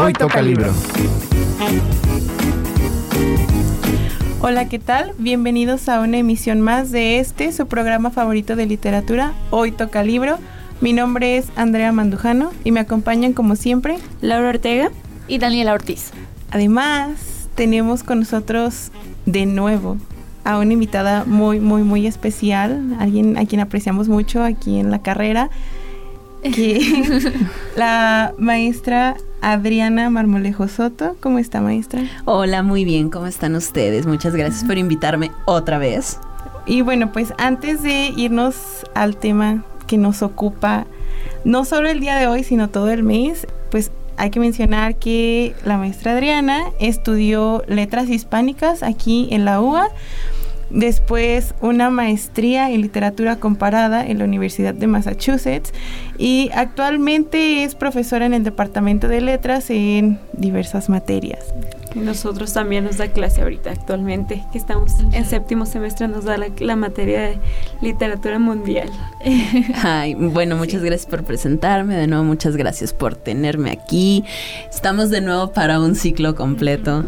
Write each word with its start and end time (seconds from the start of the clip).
Hoy 0.00 0.12
toca 0.12 0.40
libro. 0.40 0.72
Hola, 4.40 4.68
¿qué 4.68 4.78
tal? 4.78 5.12
Bienvenidos 5.18 5.88
a 5.88 6.00
una 6.00 6.18
emisión 6.18 6.60
más 6.60 6.92
de 6.92 7.18
este, 7.18 7.50
su 7.50 7.66
programa 7.66 8.10
favorito 8.10 8.54
de 8.54 8.66
literatura, 8.66 9.32
Hoy 9.50 9.72
toca 9.72 10.04
libro. 10.04 10.38
Mi 10.80 10.92
nombre 10.92 11.36
es 11.36 11.48
Andrea 11.56 11.90
Mandujano 11.90 12.52
y 12.62 12.70
me 12.70 12.78
acompañan 12.78 13.32
como 13.32 13.56
siempre 13.56 13.98
Laura 14.20 14.50
Ortega 14.50 14.92
y 15.26 15.38
Daniela 15.38 15.74
Ortiz. 15.74 16.12
Además, 16.52 17.48
tenemos 17.56 18.04
con 18.04 18.20
nosotros 18.20 18.92
de 19.26 19.46
nuevo 19.46 19.96
a 20.44 20.58
una 20.58 20.74
invitada 20.74 21.24
muy, 21.24 21.58
muy, 21.58 21.82
muy 21.82 22.06
especial, 22.06 22.94
alguien 23.00 23.36
a 23.36 23.46
quien 23.46 23.60
apreciamos 23.60 24.08
mucho 24.08 24.44
aquí 24.44 24.78
en 24.78 24.92
la 24.92 25.00
carrera, 25.00 25.50
que 26.42 27.32
la 27.76 28.34
maestra 28.38 29.16
Adriana 29.40 30.10
Marmolejo 30.10 30.68
Soto. 30.68 31.16
¿Cómo 31.20 31.38
está, 31.38 31.60
maestra? 31.60 32.02
Hola, 32.24 32.62
muy 32.62 32.84
bien, 32.84 33.10
¿cómo 33.10 33.26
están 33.26 33.54
ustedes? 33.54 34.06
Muchas 34.06 34.34
gracias 34.34 34.64
por 34.64 34.78
invitarme 34.78 35.30
otra 35.46 35.78
vez. 35.78 36.18
Y 36.66 36.82
bueno, 36.82 37.12
pues 37.12 37.32
antes 37.38 37.82
de 37.82 38.12
irnos 38.16 38.56
al 38.94 39.16
tema 39.16 39.64
que 39.86 39.96
nos 39.96 40.22
ocupa, 40.22 40.86
no 41.44 41.64
solo 41.64 41.88
el 41.88 42.00
día 42.00 42.16
de 42.16 42.26
hoy, 42.26 42.44
sino 42.44 42.68
todo 42.68 42.90
el 42.90 43.02
mes, 43.02 43.46
pues 43.70 43.90
hay 44.18 44.30
que 44.30 44.40
mencionar 44.40 44.96
que 44.96 45.54
la 45.64 45.78
maestra 45.78 46.12
Adriana 46.12 46.64
estudió 46.80 47.62
letras 47.68 48.08
hispánicas 48.08 48.82
aquí 48.82 49.28
en 49.30 49.44
la 49.44 49.60
UA 49.60 49.88
después 50.70 51.54
una 51.60 51.90
maestría 51.90 52.70
en 52.70 52.82
literatura 52.82 53.36
comparada 53.36 54.06
en 54.06 54.18
la 54.18 54.24
Universidad 54.24 54.74
de 54.74 54.86
Massachusetts 54.86 55.72
y 56.18 56.50
actualmente 56.54 57.64
es 57.64 57.74
profesora 57.74 58.26
en 58.26 58.34
el 58.34 58.44
Departamento 58.44 59.08
de 59.08 59.20
Letras 59.20 59.70
en 59.70 60.18
diversas 60.32 60.88
materias. 60.88 61.40
Nosotros 61.94 62.52
también 62.52 62.84
nos 62.84 62.98
da 62.98 63.08
clase 63.08 63.42
ahorita, 63.42 63.70
actualmente, 63.70 64.44
que 64.52 64.58
estamos 64.58 64.92
en 65.12 65.24
séptimo 65.24 65.64
semestre, 65.64 66.06
nos 66.06 66.24
da 66.24 66.36
la, 66.36 66.76
materia 66.76 67.20
de 67.22 67.38
literatura 67.80 68.38
mundial. 68.38 68.90
Ay, 69.82 70.14
bueno, 70.14 70.56
muchas 70.56 70.82
gracias 70.82 71.06
por 71.06 71.24
presentarme, 71.24 71.96
de 71.96 72.06
nuevo 72.06 72.24
muchas 72.24 72.56
gracias 72.56 72.92
por 72.92 73.14
tenerme 73.16 73.70
aquí. 73.70 74.24
Estamos 74.70 75.10
de 75.10 75.22
nuevo 75.22 75.52
para 75.52 75.80
un 75.80 75.94
ciclo 75.94 76.34
completo. 76.34 77.04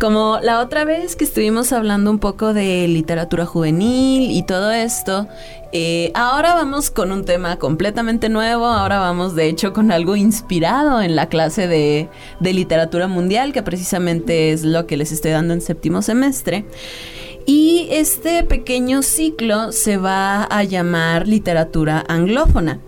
Como 0.00 0.38
la 0.42 0.60
otra 0.60 0.84
vez 0.84 1.16
que 1.16 1.24
estuvimos 1.24 1.72
hablando 1.72 2.10
un 2.10 2.18
poco 2.18 2.54
de 2.54 2.86
literatura 2.88 3.46
juvenil 3.46 4.30
y 4.30 4.42
todo 4.42 4.70
esto, 4.70 5.26
eh, 5.72 6.12
ahora 6.14 6.54
vamos 6.54 6.90
con 6.90 7.12
un 7.12 7.24
tema 7.24 7.58
completamente 7.58 8.28
nuevo, 8.28 8.66
ahora 8.66 8.98
vamos 9.00 9.34
de 9.34 9.48
hecho 9.48 9.72
con 9.72 9.92
algo 9.92 10.16
inspirado 10.16 11.02
en 11.02 11.14
la 11.14 11.28
clase 11.28 11.66
de, 11.66 12.08
de 12.40 12.52
literatura 12.52 13.06
mundial, 13.06 13.52
que 13.52 13.62
precisamente 13.62 14.52
es 14.52 14.64
lo 14.64 14.86
que 14.86 14.96
les 14.96 15.12
estoy 15.12 15.32
dando 15.32 15.54
en 15.54 15.60
séptimo 15.60 16.00
semestre. 16.00 16.64
Y 17.44 17.88
este 17.90 18.44
pequeño 18.44 19.02
ciclo 19.02 19.72
se 19.72 19.96
va 19.96 20.44
a 20.44 20.64
llamar 20.64 21.26
literatura 21.26 22.04
anglófona. 22.06 22.80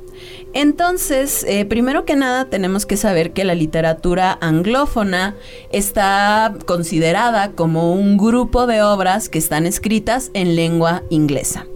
Entonces, 0.52 1.44
eh, 1.48 1.64
primero 1.64 2.04
que 2.04 2.16
nada 2.16 2.46
tenemos 2.46 2.84
que 2.84 2.96
saber 2.96 3.32
que 3.32 3.44
la 3.44 3.54
literatura 3.54 4.36
anglófona 4.40 5.36
está 5.70 6.54
considerada 6.66 7.52
como 7.52 7.92
un 7.92 8.16
grupo 8.16 8.66
de 8.66 8.82
obras 8.82 9.28
que 9.28 9.38
están 9.38 9.64
escritas 9.64 10.30
en 10.34 10.56
lengua 10.56 11.04
inglesa. 11.08 11.66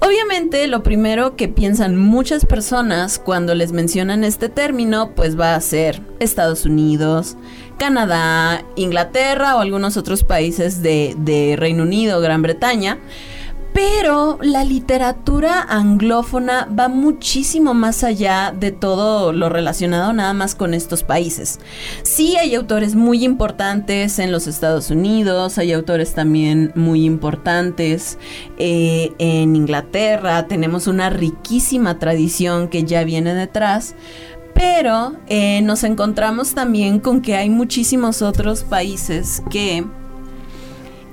Obviamente 0.00 0.66
lo 0.66 0.82
primero 0.82 1.34
que 1.34 1.48
piensan 1.48 1.96
muchas 1.96 2.44
personas 2.44 3.18
cuando 3.18 3.54
les 3.54 3.72
mencionan 3.72 4.22
este 4.22 4.50
término 4.50 5.14
pues 5.14 5.38
va 5.38 5.54
a 5.54 5.60
ser 5.60 6.02
Estados 6.20 6.66
Unidos, 6.66 7.36
Canadá, 7.78 8.64
Inglaterra 8.76 9.56
o 9.56 9.60
algunos 9.60 9.96
otros 9.96 10.22
países 10.22 10.82
de, 10.82 11.14
de 11.18 11.56
Reino 11.56 11.84
Unido, 11.84 12.20
Gran 12.20 12.42
Bretaña. 12.42 12.98
Pero 13.74 14.38
la 14.40 14.62
literatura 14.62 15.60
anglófona 15.60 16.68
va 16.78 16.88
muchísimo 16.88 17.74
más 17.74 18.04
allá 18.04 18.54
de 18.56 18.70
todo 18.70 19.32
lo 19.32 19.48
relacionado 19.48 20.12
nada 20.12 20.32
más 20.32 20.54
con 20.54 20.74
estos 20.74 21.02
países. 21.02 21.58
Sí 22.04 22.36
hay 22.36 22.54
autores 22.54 22.94
muy 22.94 23.24
importantes 23.24 24.20
en 24.20 24.30
los 24.30 24.46
Estados 24.46 24.90
Unidos, 24.90 25.58
hay 25.58 25.72
autores 25.72 26.14
también 26.14 26.70
muy 26.76 27.04
importantes 27.04 28.16
eh, 28.58 29.10
en 29.18 29.56
Inglaterra, 29.56 30.46
tenemos 30.46 30.86
una 30.86 31.10
riquísima 31.10 31.98
tradición 31.98 32.68
que 32.68 32.84
ya 32.84 33.02
viene 33.02 33.34
detrás. 33.34 33.96
Pero 34.54 35.14
eh, 35.26 35.62
nos 35.62 35.82
encontramos 35.82 36.54
también 36.54 37.00
con 37.00 37.22
que 37.22 37.34
hay 37.34 37.50
muchísimos 37.50 38.22
otros 38.22 38.62
países 38.62 39.42
que 39.50 39.84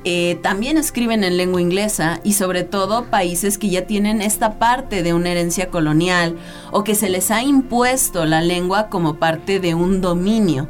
eh, 0.04 0.40
también 0.42 0.78
escriben 0.78 1.24
en 1.24 1.38
lengua 1.38 1.62
inglesa 1.62 2.20
y 2.24 2.34
sobre 2.34 2.64
todo 2.64 3.06
países 3.06 3.58
que 3.58 3.70
ya 3.70 3.86
tienen 3.86 4.22
esta 4.22 4.58
parte 4.58 5.04
de 5.04 5.14
una 5.14 5.30
herencia 5.30 5.70
colonial 5.70 6.38
o 6.72 6.84
que 6.84 6.96
se 6.96 7.10
les 7.10 7.30
ha 7.30 7.44
impuesto 7.44 8.26
la 8.26 8.42
lengua 8.42 8.90
como 8.90 9.18
parte 9.18 9.60
de 9.60 9.76
un 9.76 10.02
dominio. 10.02 10.68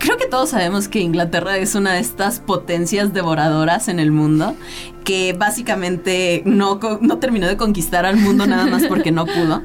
Creo 0.00 0.16
que 0.16 0.26
todos 0.26 0.48
sabemos 0.48 0.88
que 0.88 1.00
Inglaterra 1.00 1.58
es 1.58 1.74
una 1.74 1.92
de 1.92 2.00
estas 2.00 2.40
potencias 2.40 3.12
devoradoras 3.12 3.86
en 3.86 4.00
el 4.00 4.10
mundo, 4.10 4.56
que 5.04 5.34
básicamente 5.34 6.42
no, 6.46 6.80
no 7.02 7.18
terminó 7.18 7.46
de 7.46 7.58
conquistar 7.58 8.06
al 8.06 8.16
mundo 8.16 8.46
nada 8.46 8.64
más 8.64 8.86
porque 8.86 9.12
no 9.12 9.26
pudo. 9.26 9.62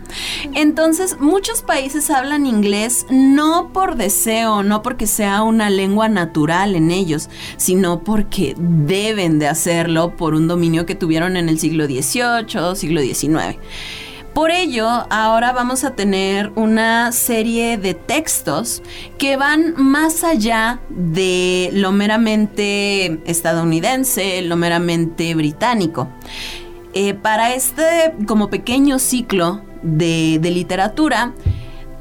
Entonces, 0.53 1.17
muchos 1.21 1.61
países 1.61 2.09
hablan 2.09 2.45
inglés 2.45 3.05
no 3.09 3.71
por 3.71 3.95
deseo, 3.95 4.61
no 4.61 4.81
porque 4.81 5.07
sea 5.07 5.41
una 5.41 5.69
lengua 5.69 6.09
natural 6.09 6.75
en 6.75 6.91
ellos, 6.91 7.29
sino 7.55 8.03
porque 8.03 8.55
deben 8.57 9.39
de 9.39 9.47
hacerlo 9.47 10.17
por 10.17 10.33
un 10.33 10.49
dominio 10.49 10.85
que 10.85 10.95
tuvieron 10.95 11.37
en 11.37 11.47
el 11.47 11.59
siglo 11.59 11.85
XVIII, 11.85 12.75
siglo 12.75 12.99
XIX. 12.99 13.57
Por 14.35 14.51
ello, 14.51 14.85
ahora 15.11 15.53
vamos 15.53 15.85
a 15.85 15.95
tener 15.95 16.51
una 16.55 17.13
serie 17.13 17.77
de 17.77 17.93
textos 17.93 18.83
que 19.17 19.37
van 19.37 19.75
más 19.77 20.25
allá 20.25 20.81
de 20.89 21.69
lo 21.71 21.93
meramente 21.93 23.21
estadounidense, 23.23 24.41
lo 24.41 24.57
meramente 24.57 25.33
británico. 25.35 26.09
Eh, 26.93 27.13
para 27.13 27.53
este 27.53 28.13
como 28.27 28.49
pequeño 28.49 28.99
ciclo 28.99 29.61
de 29.81 30.37
literatura, 30.41 31.33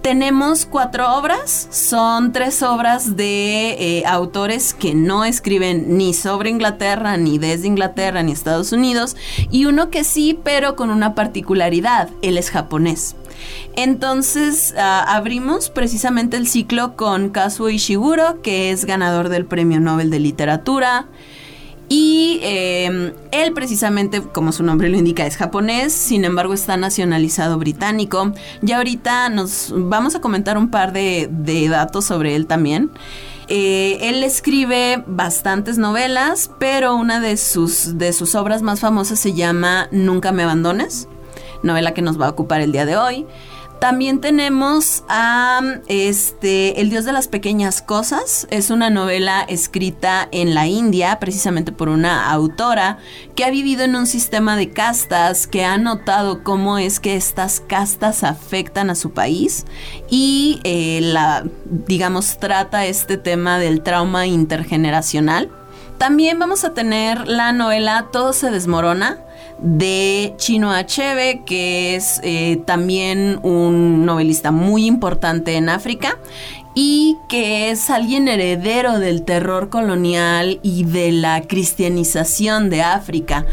tenemos 0.04 0.66
cuatro 0.66 1.16
obras, 1.16 1.66
son 1.70 2.32
tres 2.32 2.62
obras 2.62 3.16
de 3.16 3.70
eh, 3.70 4.03
autores 4.04 4.75
que 4.75 4.94
no 4.94 5.25
escriben 5.25 5.97
ni 5.97 6.12
sobre 6.12 6.50
Inglaterra, 6.50 7.16
ni 7.16 7.38
desde 7.38 7.69
Inglaterra, 7.69 8.22
ni 8.22 8.31
Estados 8.31 8.72
Unidos, 8.72 9.16
y 9.50 9.64
uno 9.64 9.88
que 9.88 10.04
sí, 10.04 10.38
pero 10.44 10.76
con 10.76 10.91
una 10.91 11.14
particularidad, 11.14 12.10
él 12.20 12.37
es 12.37 12.50
japonés. 12.50 13.16
Entonces 13.76 14.75
ah, 14.76 15.06
abrimos 15.09 15.70
precisamente 15.70 16.37
el 16.37 16.48
ciclo 16.48 16.97
con 16.97 17.31
Kazuo 17.31 17.70
Ishiguro, 17.70 18.43
que 18.43 18.72
es 18.72 18.84
ganador 18.84 19.31
del 19.31 19.47
Premio 19.47 19.81
Nobel 19.81 20.10
de 20.10 20.20
Literatura. 20.20 21.06
Y 21.89 22.41
em, 22.43 23.12
él 23.31 23.53
precisamente, 23.53 24.22
como 24.22 24.53
su 24.53 24.62
nombre 24.62 24.89
lo 24.89 24.97
indica, 24.97 25.27
es 25.27 25.37
japonés, 25.37 25.93
sin 25.93 26.25
embargo 26.25 26.55
está 26.55 26.77
nacionalizado 26.77 27.59
británico. 27.59 28.33
Ya 28.62 28.78
ahorita 28.78 29.28
nos 29.28 29.72
vamos 29.75 30.15
a 30.15 30.21
comentar 30.21 30.56
un 30.56 30.71
par 30.71 30.93
de, 30.93 31.28
datos 31.69 32.06
sobre 32.06 32.37
él 32.37 32.47
también. 32.47 32.91
Eh, 33.49 33.99
él 34.00 34.25
escribe 34.25 35.05
bastantes 35.06 35.77
novelas, 35.77 36.50
pero 36.59 36.94
una 36.94 37.21
de 37.21 37.37
sus, 37.37 37.99
de 37.99 38.15
sus 38.15 38.34
obras 38.34 38.62
más 38.62 38.81
famosas 38.81 39.19
se 39.19 39.34
llama 39.34 39.89
Nunca 39.91 40.33
me 40.33 40.44
abandones, 40.44 41.09
novela 41.62 41.93
que 41.93 42.00
nos 42.00 42.19
va 42.19 42.27
a 42.27 42.31
ocupar 42.31 42.62
el 42.62 42.73
día 42.73 42.87
de 42.87 42.97
hoy. 42.97 43.27
También 43.84 44.22
tenemos 44.22 45.04
a 45.10 45.60
este 45.88 46.81
El 46.81 46.88
Dios 46.88 47.04
de 47.04 47.12
las 47.12 47.28
Pequeñas 47.28 47.82
Cosas. 47.82 48.46
Es 48.50 48.70
una 48.70 48.88
novela 48.88 49.42
escrita 49.42 50.26
en 50.32 50.54
la 50.54 50.66
India, 50.66 51.19
precisamente 51.20 51.70
por 51.70 51.90
una 51.90 52.31
autora 52.31 52.96
que 53.34 53.44
ha 53.44 53.50
vivido 53.50 53.84
en 53.84 53.94
un 53.94 54.06
sistema 54.06 54.56
de 54.56 54.70
castas, 54.70 55.46
que 55.46 55.66
ha 55.66 55.76
notado 55.76 56.42
cómo 56.42 56.78
es 56.78 56.98
que 56.98 57.14
estas 57.14 57.60
castas 57.60 58.25
afectan 58.25 58.88
a 58.88 58.94
su 58.94 59.10
país 59.10 59.66
y 60.08 60.60
eh, 60.64 61.00
la, 61.02 61.44
digamos, 61.66 62.38
trata 62.38 62.86
este 62.86 63.19
tema 63.19 63.58
del 63.58 63.82
trauma 63.82 64.26
intergeneracional. 64.26 65.50
También 65.98 66.38
vamos 66.38 66.64
a 66.64 66.72
tener 66.72 67.28
la 67.28 67.52
novela 67.52 68.08
Todo 68.10 68.32
se 68.32 68.50
desmorona 68.50 69.19
de 69.59 70.35
Chino 70.37 70.73
Achebe, 70.73 71.43
que 71.45 71.97
es 71.97 72.21
eh, 72.23 72.61
también 72.67 73.39
un 73.43 74.05
novelista 74.05 74.51
muy 74.51 74.87
importante 74.87 75.55
en 75.56 75.69
África 75.69 76.19
y 76.75 77.17
que 77.29 77.71
es 77.71 77.89
alguien 77.89 78.27
heredero 78.27 78.99
del 78.99 79.23
terror 79.23 79.69
colonial 79.69 80.59
y 80.62 80.85
de 80.85 81.12
la 81.12 81.43
cristianización 81.43 82.69
de 82.69 82.83
África. 82.83 83.47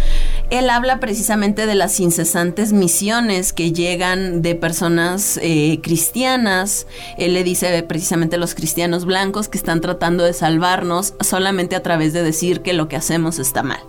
él 0.50 0.70
habla 0.70 1.00
precisamente 1.00 1.68
de 1.68 1.76
las 1.76 2.00
incesantes 2.00 2.74
misiones 2.74 3.54
que 3.54 3.72
llegan 3.72 4.42
de 4.42 4.56
personas 4.56 5.40
eh, 5.42 5.80
cristianas. 5.82 6.88
Él 7.18 7.36
le 7.36 7.44
dice 7.44 7.84
precisamente 7.84 8.38
los 8.38 8.56
cristianos 8.56 9.06
blancos 9.06 9.48
que 9.48 9.58
están 9.58 9.82
tratando 9.82 10.24
de 10.24 10.34
salvarnos 10.34 11.14
solamente 11.22 11.76
a 11.76 11.84
través 11.84 12.12
de 12.14 12.24
decir 12.24 12.62
que 12.62 12.74
lo 12.74 12.88
que 12.88 12.96
hacemos 12.96 13.40
está 13.40 13.62
mal. 13.64 13.80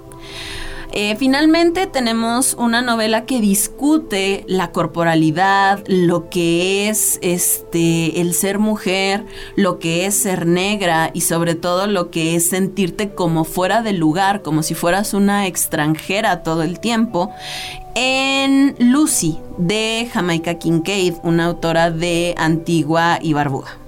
Eh, 0.94 1.16
finalmente 1.16 1.86
tenemos 1.86 2.52
una 2.52 2.82
novela 2.82 3.24
que 3.24 3.40
discute 3.40 4.44
la 4.46 4.72
corporalidad, 4.72 5.82
lo 5.86 6.28
que 6.28 6.90
es 6.90 7.18
este 7.22 8.20
el 8.20 8.34
ser 8.34 8.58
mujer, 8.58 9.24
lo 9.56 9.78
que 9.78 10.04
es 10.04 10.14
ser 10.14 10.46
negra 10.46 11.10
y 11.14 11.22
sobre 11.22 11.54
todo 11.54 11.86
lo 11.86 12.10
que 12.10 12.36
es 12.36 12.46
sentirte 12.46 13.14
como 13.14 13.44
fuera 13.44 13.80
de 13.80 13.94
lugar, 13.94 14.42
como 14.42 14.62
si 14.62 14.74
fueras 14.74 15.14
una 15.14 15.46
extranjera 15.46 16.42
todo 16.42 16.62
el 16.62 16.78
tiempo. 16.78 17.30
En 17.94 18.74
Lucy 18.78 19.38
de 19.56 20.10
Jamaica 20.12 20.58
Kincaid, 20.58 21.14
una 21.22 21.46
autora 21.46 21.90
de 21.90 22.34
Antigua 22.36 23.18
y 23.22 23.32
Barbuda. 23.32 23.81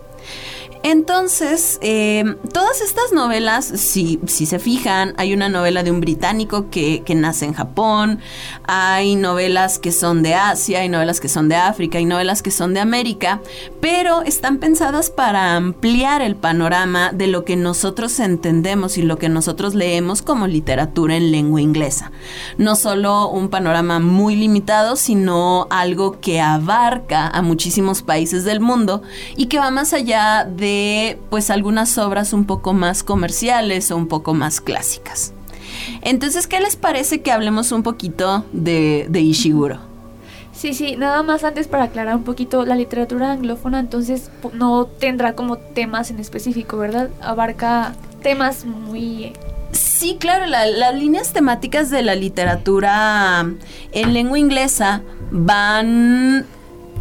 Entonces, 0.87 1.79
em, 1.81 2.37
todas 2.53 2.83
estas 2.83 3.11
novelas, 3.15 3.65
si, 3.65 4.21
si, 4.27 4.45
se 4.45 4.59
fijan, 4.59 5.15
hay 5.17 5.33
una 5.33 5.49
novela 5.49 5.83
de 5.83 5.91
un 5.91 6.01
británico 6.01 6.69
que, 6.69 7.03
que, 7.07 7.15
nace 7.15 7.47
en 7.47 7.55
Japón, 7.55 8.19
hay 8.65 9.17
novelas 9.17 9.79
que 9.79 9.93
son 9.93 10.23
de 10.23 10.35
Asia, 10.35 10.81
hay 10.81 10.91
novelas 10.91 11.21
que 11.21 11.31
son 11.31 11.49
de 11.49 11.57
África, 11.57 11.97
hay 11.97 12.05
novelas 12.05 12.43
que 12.43 12.51
son 12.51 12.75
de 12.75 12.81
América, 12.81 13.41
pero 13.81 14.21
están 14.25 14.59
pensadas 14.59 15.09
para 15.09 15.57
ampliar 15.57 16.21
el 16.21 16.37
panorama 16.37 17.13
de 17.15 17.29
lo 17.29 17.47
que 17.47 17.57
nosotros 17.57 18.21
entendemos 18.21 18.99
y 18.99 19.03
lo 19.03 19.17
que 19.17 19.31
nosotros 19.31 19.75
leemos 19.75 20.21
como 20.21 20.47
literatura 20.47 21.17
en 21.17 21.33
lengua 21.33 21.63
inglesa. 21.63 22.13
No 22.59 22.77
solo 22.77 23.31
un 23.31 23.49
panorama 23.49 24.01
muy 24.01 24.37
limitado, 24.37 24.97
sino 24.97 25.67
algo 25.71 26.21
que 26.21 26.43
abarca 26.43 27.27
a 27.29 27.41
muchísimos 27.41 28.03
países 28.03 28.45
del 28.45 28.61
mundo 28.61 29.01
y 29.35 29.47
que 29.47 29.59
va 29.59 29.71
más 29.71 29.95
allá 29.95 30.45
de 30.45 30.74
pues 31.31 31.51
algunas 31.51 31.99
obras 31.99 32.33
un 32.33 32.45
poco 32.45 32.73
más 32.73 33.03
comerciales 33.03 33.91
o 33.91 33.97
un 33.97 34.09
poco 34.09 34.35
más 34.35 34.61
clásicas. 34.61 35.33
Entonces, 36.03 36.47
¿qué 36.47 36.61
les 36.61 36.77
parece 36.77 37.23
que 37.23 37.33
hablemos 37.33 37.73
un 37.73 37.83
poquito 37.83 38.45
de, 38.53 39.07
de 39.09 39.21
Ishiguro? 39.21 39.79
Sí, 40.53 40.73
sí, 40.73 40.97
nada 40.97 41.23
más 41.23 41.43
antes 41.45 41.67
para 41.67 41.85
aclarar 41.85 42.15
un 42.15 42.23
poquito, 42.23 42.65
la 42.65 42.77
literatura 42.77 43.33
anglófona 43.33 43.81
entonces 43.81 44.31
no 44.53 44.87
tendrá 44.87 45.35
como 45.35 45.59
temas 45.59 46.11
en 46.11 46.21
específico, 46.21 46.79
¿verdad? 46.79 47.11
Abarca 47.21 47.95
temas 48.23 48.65
muy... 48.65 49.33
Sí, 49.73 50.17
claro, 50.21 50.47
las 50.47 50.95
líneas 50.95 51.33
temáticas 51.33 51.91
de 51.91 52.03
la 52.03 52.15
literatura 52.15 53.45
en 53.93 54.15
lengua 54.15 54.39
inglesa 54.39 55.03
van 55.33 56.47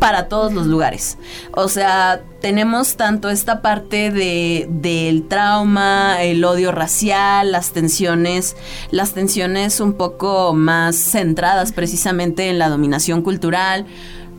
para 0.03 0.27
todos 0.27 0.51
los 0.51 0.67
lugares. 0.67 1.17
O 1.53 1.69
sea, 1.69 2.19
tenemos 2.41 2.97
tanto 2.97 3.29
esta 3.29 3.61
parte 3.61 4.11
de, 4.11 4.67
del 4.69 5.29
trauma, 5.29 6.21
el 6.21 6.43
odio 6.43 6.73
racial, 6.73 7.53
las 7.53 7.71
tensiones, 7.71 8.57
las 8.91 9.13
tensiones 9.13 9.79
un 9.79 9.93
poco 9.93 10.53
más 10.53 10.97
centradas 10.97 11.71
precisamente 11.71 12.49
en 12.49 12.59
la 12.59 12.67
dominación 12.67 13.21
cultural. 13.21 13.85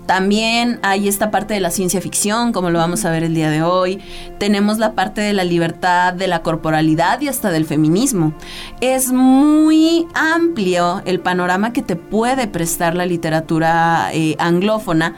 También 0.04 0.80
hay 0.82 1.08
esta 1.08 1.30
parte 1.30 1.54
de 1.54 1.60
la 1.60 1.70
ciencia 1.70 1.98
ficción, 2.02 2.52
como 2.52 2.68
lo 2.68 2.78
vamos 2.78 3.06
a 3.06 3.10
ver 3.10 3.24
el 3.24 3.34
día 3.34 3.48
de 3.48 3.62
hoy. 3.62 4.02
Tenemos 4.38 4.76
la 4.76 4.92
parte 4.92 5.22
de 5.22 5.32
la 5.32 5.44
libertad, 5.44 6.12
de 6.12 6.28
la 6.28 6.42
corporalidad 6.42 7.22
y 7.22 7.28
hasta 7.28 7.50
del 7.50 7.64
feminismo. 7.64 8.34
Es 8.82 9.12
muy 9.12 10.06
amplio 10.12 11.00
el 11.06 11.20
panorama 11.20 11.72
que 11.72 11.80
te 11.80 11.96
puede 11.96 12.48
prestar 12.48 12.94
la 12.94 13.06
literatura 13.06 14.10
eh, 14.12 14.36
anglófona 14.38 15.14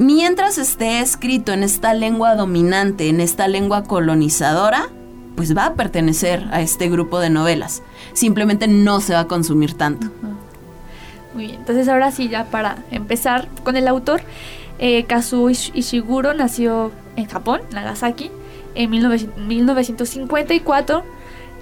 Mientras 0.00 0.56
esté 0.56 1.00
escrito 1.00 1.52
en 1.52 1.62
esta 1.62 1.92
lengua 1.92 2.34
dominante, 2.34 3.10
en 3.10 3.20
esta 3.20 3.48
lengua 3.48 3.84
colonizadora, 3.84 4.88
pues 5.36 5.54
va 5.54 5.66
a 5.66 5.74
pertenecer 5.74 6.48
a 6.52 6.62
este 6.62 6.88
grupo 6.88 7.20
de 7.20 7.28
novelas. 7.28 7.82
Simplemente 8.14 8.66
no 8.66 9.00
se 9.00 9.12
va 9.12 9.20
a 9.20 9.26
consumir 9.26 9.74
tanto. 9.74 10.06
Muy 11.34 11.48
bien, 11.48 11.56
entonces 11.56 11.86
ahora 11.86 12.12
sí, 12.12 12.30
ya 12.30 12.46
para 12.46 12.78
empezar 12.90 13.46
con 13.62 13.76
el 13.76 13.86
autor, 13.86 14.22
eh, 14.78 15.04
Kazuo 15.04 15.50
Ishiguro 15.50 16.32
nació 16.32 16.92
en 17.16 17.26
Japón, 17.26 17.60
Nagasaki, 17.70 18.30
en 18.74 18.88
1954 18.88 21.04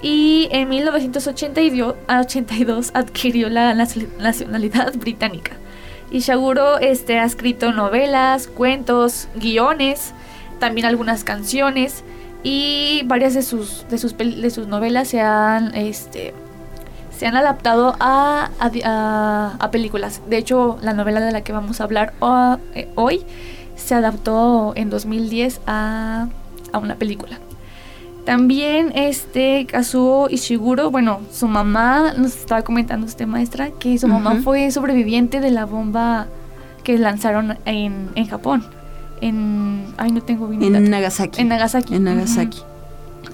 y 0.01 0.47
en 0.51 0.69
1982 0.69 2.91
adquirió 2.93 3.49
la 3.49 3.73
nacionalidad 3.73 4.93
británica. 4.95 5.57
Y 6.11 6.19
Shaguro 6.19 6.79
este, 6.79 7.19
ha 7.19 7.25
escrito 7.25 7.71
novelas, 7.71 8.47
cuentos, 8.47 9.27
guiones, 9.35 10.13
también 10.59 10.87
algunas 10.87 11.23
canciones 11.23 12.03
y 12.43 13.03
varias 13.05 13.33
de 13.33 13.41
sus, 13.41 13.85
de 13.89 13.97
sus, 13.97 14.17
de 14.17 14.49
sus 14.49 14.67
novelas 14.67 15.09
se 15.09 15.21
han, 15.21 15.75
este, 15.75 16.33
se 17.15 17.27
han 17.27 17.35
adaptado 17.35 17.95
a, 17.99 18.49
a, 18.59 19.71
películas. 19.71 20.21
De 20.27 20.37
hecho, 20.37 20.77
la 20.81 20.93
novela 20.93 21.19
de 21.19 21.31
la 21.31 21.41
que 21.41 21.51
vamos 21.51 21.81
a 21.81 21.83
hablar 21.83 22.13
eh, 22.73 22.87
hoy 22.95 23.25
se 23.75 23.93
adaptó 23.95 24.73
en 24.75 24.89
2010 24.89 25.61
a, 25.67 26.27
a 26.71 26.77
una 26.77 26.95
película. 26.95 27.39
También 28.25 28.91
este 28.95 29.65
Kazuo 29.65 30.29
Ishiguro, 30.29 30.91
bueno, 30.91 31.21
su 31.31 31.47
mamá 31.47 32.13
nos 32.15 32.35
estaba 32.35 32.61
comentando 32.61 33.07
usted 33.07 33.25
maestra 33.25 33.71
que 33.71 33.97
su 33.97 34.07
mamá 34.07 34.35
fue 34.43 34.69
sobreviviente 34.71 35.39
de 35.39 35.51
la 35.51 35.65
bomba 35.65 36.27
que 36.83 36.97
lanzaron 36.97 37.57
en, 37.65 38.09
en 38.15 38.27
Japón. 38.27 38.63
En 39.21 39.85
ay 39.97 40.11
no 40.11 40.21
tengo 40.21 40.47
bien 40.47 40.75
En 40.75 40.89
Nagasaki. 40.89 41.41
En 41.41 41.49
Nagasaki. 41.49 41.95
En 41.95 42.03
Nagasaki. 42.03 42.59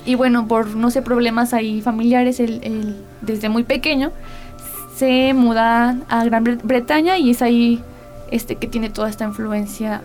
Y 0.06 0.16
bueno, 0.16 0.48
por 0.48 0.76
no 0.76 0.92
sé 0.92 1.02
problemas 1.02 1.54
ahí 1.54 1.82
familiares, 1.82 2.40
él, 2.40 2.96
desde 3.22 3.50
muy 3.50 3.64
pequeño 3.64 4.12
se 4.96 5.34
muda 5.34 5.98
a 6.08 6.24
Gran 6.24 6.44
Bretaña 6.64 7.18
y 7.18 7.32
es 7.32 7.42
ahí 7.42 7.82
este 8.32 8.56
que 8.56 8.68
tiene 8.68 8.90
toda 8.90 9.10
esta 9.10 9.26
influencia 9.26 10.02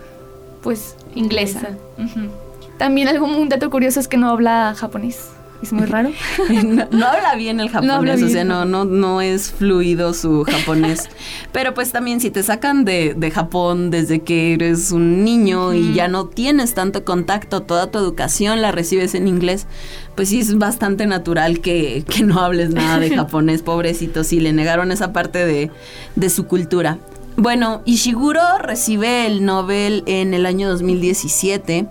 pues 0.63 0.97
inglesa. 1.15 1.77
También 2.81 3.09
algo 3.09 3.27
un 3.27 3.51
dato 3.51 3.69
curioso 3.69 4.01
es 4.01 4.09
que 4.09 4.17
no 4.17 4.31
habla 4.31 4.75
japonés. 4.75 5.29
Es 5.63 5.71
muy 5.71 5.85
raro. 5.85 6.13
no, 6.91 7.07
habla 7.07 7.35
bien 7.37 7.61
el 7.61 7.69
japonés, 7.71 8.23
o 8.23 8.29
sea, 8.31 8.43
no, 8.43 8.65
no, 8.65 8.87
no 8.87 9.21
es 9.21 9.53
fluido 9.53 10.15
su 10.15 10.45
japonés. 10.45 11.11
Pero 11.53 11.75
pues 11.75 11.93
también 11.93 12.23
si 12.23 12.31
te 12.31 12.43
sacan 12.43 12.87
de, 12.87 13.31
Japón 13.35 13.91
desde 13.91 14.21
que 14.21 14.55
eres 14.55 14.93
un 14.93 15.25
niño 15.25 15.75
y 15.75 15.93
ya 15.93 16.09
no 16.09 16.25
tienes 16.25 16.73
tanto 16.73 17.05
contacto, 17.05 17.61
toda 17.61 17.91
tu 17.91 17.99
educación 17.99 18.63
la 18.63 18.73
recibes 18.73 19.15
en 19.15 19.29
inglés, 19.29 19.67
pues 20.15 20.31
sí 20.31 20.41
es 20.41 20.57
bastante 20.57 21.07
natural 21.07 21.61
que, 21.61 22.03
que 22.09 22.23
no 22.23 22.41
hables 22.41 22.71
nada 22.71 22.99
de 22.99 23.15
japonés, 23.15 23.61
pobrecito, 23.61 24.25
si 24.25 24.41
le 24.41 24.55
negaron 24.55 24.91
esa 24.91 25.13
parte 25.13 25.45
de, 25.45 25.71
de 26.17 26.31
su 26.31 26.47
cultura. 26.47 26.97
Bueno, 27.41 27.81
Ishiguro 27.87 28.59
recibe 28.59 29.25
el 29.25 29.47
Nobel 29.47 30.03
en 30.05 30.35
el 30.35 30.45
año 30.45 30.69
2017. 30.69 31.87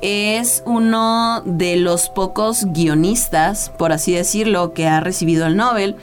Es 0.00 0.62
uno 0.64 1.42
de 1.44 1.76
los 1.76 2.08
pocos 2.08 2.64
guionistas, 2.72 3.70
por 3.76 3.92
así 3.92 4.14
decirlo, 4.14 4.72
que 4.72 4.86
ha 4.86 5.00
recibido 5.00 5.46
el 5.46 5.56
Nobel. 5.56 5.96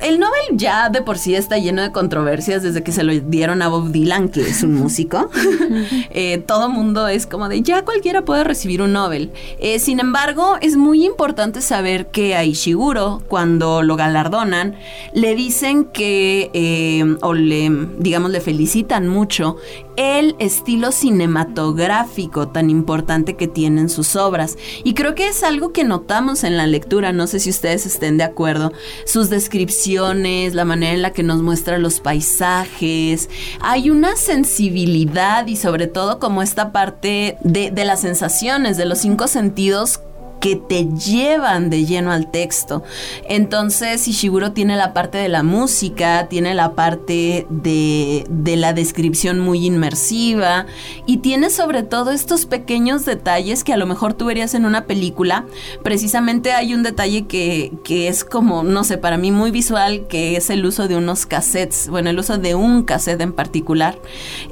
El 0.00 0.20
Nobel 0.20 0.40
ya 0.52 0.90
de 0.90 1.00
por 1.00 1.16
sí 1.16 1.34
está 1.34 1.56
lleno 1.56 1.80
de 1.80 1.92
controversias 1.92 2.62
desde 2.62 2.82
que 2.82 2.92
se 2.92 3.04
lo 3.04 3.12
dieron 3.12 3.62
a 3.62 3.68
Bob 3.68 3.90
Dylan, 3.90 4.28
que 4.28 4.42
es 4.42 4.62
un 4.62 4.74
músico. 4.82 5.30
eh, 6.10 6.38
todo 6.38 6.68
mundo 6.68 7.08
es 7.08 7.26
como 7.26 7.48
de 7.48 7.62
ya 7.62 7.84
cualquiera 7.84 8.22
puede 8.22 8.44
recibir 8.44 8.82
un 8.82 8.92
Nobel. 8.92 9.32
Eh, 9.58 9.78
sin 9.78 10.00
embargo, 10.00 10.56
es 10.60 10.76
muy 10.76 11.04
importante 11.04 11.62
saber 11.62 12.08
que 12.08 12.36
a 12.36 12.44
Ishiguro, 12.44 13.22
cuando 13.28 13.82
lo 13.82 13.96
galardonan, 13.96 14.76
le 15.12 15.34
dicen 15.34 15.86
que, 15.86 16.50
eh, 16.52 17.16
o 17.22 17.32
le, 17.32 17.70
digamos, 17.98 18.30
le 18.30 18.40
felicitan 18.40 19.08
mucho 19.08 19.56
el 19.98 20.36
estilo 20.38 20.92
cinematográfico 20.92 22.48
tan 22.48 22.70
importante 22.70 23.34
que 23.34 23.48
tienen 23.48 23.88
sus 23.88 24.14
obras. 24.14 24.56
Y 24.84 24.94
creo 24.94 25.16
que 25.16 25.26
es 25.26 25.42
algo 25.42 25.72
que 25.72 25.82
notamos 25.82 26.44
en 26.44 26.56
la 26.56 26.68
lectura, 26.68 27.12
no 27.12 27.26
sé 27.26 27.40
si 27.40 27.50
ustedes 27.50 27.84
estén 27.84 28.16
de 28.16 28.22
acuerdo, 28.22 28.72
sus 29.04 29.28
descripciones, 29.28 30.54
la 30.54 30.64
manera 30.64 30.94
en 30.94 31.02
la 31.02 31.12
que 31.12 31.24
nos 31.24 31.42
muestra 31.42 31.78
los 31.78 31.98
paisajes, 31.98 33.28
hay 33.60 33.90
una 33.90 34.14
sensibilidad 34.14 35.48
y 35.48 35.56
sobre 35.56 35.88
todo 35.88 36.20
como 36.20 36.42
esta 36.42 36.70
parte 36.70 37.36
de, 37.42 37.72
de 37.72 37.84
las 37.84 38.00
sensaciones, 38.02 38.76
de 38.76 38.84
los 38.84 38.98
cinco 38.98 39.26
sentidos 39.26 40.00
que 40.40 40.56
te 40.56 40.86
llevan 40.86 41.70
de 41.70 41.84
lleno 41.84 42.12
al 42.12 42.30
texto. 42.30 42.82
Entonces 43.28 44.06
Ishiguro 44.08 44.52
tiene 44.52 44.76
la 44.76 44.92
parte 44.92 45.18
de 45.18 45.28
la 45.28 45.42
música, 45.42 46.28
tiene 46.28 46.54
la 46.54 46.74
parte 46.74 47.46
de, 47.50 48.24
de 48.28 48.56
la 48.56 48.72
descripción 48.72 49.38
muy 49.40 49.66
inmersiva 49.66 50.66
y 51.06 51.18
tiene 51.18 51.50
sobre 51.50 51.82
todo 51.82 52.10
estos 52.10 52.46
pequeños 52.46 53.04
detalles 53.04 53.64
que 53.64 53.72
a 53.72 53.76
lo 53.76 53.86
mejor 53.86 54.14
tú 54.14 54.26
verías 54.26 54.54
en 54.54 54.64
una 54.64 54.84
película. 54.84 55.46
Precisamente 55.82 56.52
hay 56.52 56.74
un 56.74 56.82
detalle 56.82 57.26
que, 57.26 57.72
que 57.84 58.08
es 58.08 58.24
como, 58.24 58.62
no 58.62 58.84
sé, 58.84 58.98
para 58.98 59.16
mí 59.16 59.32
muy 59.32 59.50
visual, 59.50 60.06
que 60.08 60.36
es 60.36 60.50
el 60.50 60.64
uso 60.64 60.88
de 60.88 60.96
unos 60.96 61.26
cassettes, 61.26 61.88
bueno, 61.88 62.10
el 62.10 62.18
uso 62.18 62.38
de 62.38 62.54
un 62.54 62.84
cassette 62.84 63.20
en 63.20 63.32
particular, 63.32 63.98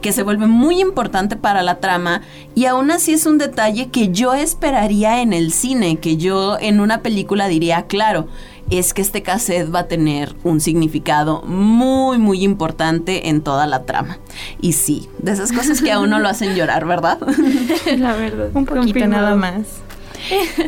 que 0.00 0.12
se 0.12 0.22
vuelve 0.22 0.46
muy 0.46 0.80
importante 0.80 1.36
para 1.36 1.62
la 1.62 1.80
trama 1.80 2.22
y 2.54 2.64
aún 2.64 2.90
así 2.90 3.12
es 3.12 3.26
un 3.26 3.38
detalle 3.38 3.88
que 3.88 4.08
yo 4.08 4.32
esperaría 4.34 5.20
en 5.20 5.32
el 5.32 5.52
cine, 5.52 5.75
que 6.00 6.16
yo 6.16 6.58
en 6.60 6.80
una 6.80 7.02
película 7.02 7.48
diría, 7.48 7.86
claro, 7.86 8.28
es 8.70 8.94
que 8.94 9.02
este 9.02 9.22
cassette 9.22 9.72
va 9.72 9.80
a 9.80 9.88
tener 9.88 10.34
un 10.42 10.60
significado 10.60 11.42
muy, 11.42 12.18
muy 12.18 12.42
importante 12.42 13.28
en 13.28 13.42
toda 13.42 13.66
la 13.66 13.84
trama. 13.84 14.18
Y 14.60 14.72
sí, 14.72 15.08
de 15.18 15.32
esas 15.32 15.52
cosas 15.52 15.80
que 15.80 15.92
a 15.92 16.00
uno 16.00 16.18
lo 16.18 16.28
hacen 16.28 16.54
llorar, 16.54 16.86
¿verdad? 16.86 17.18
La 17.98 18.14
verdad. 18.14 18.50
Un 18.54 18.66
poquito 18.66 18.86
confirmado. 18.86 19.22
nada 19.22 19.36
más. 19.36 19.66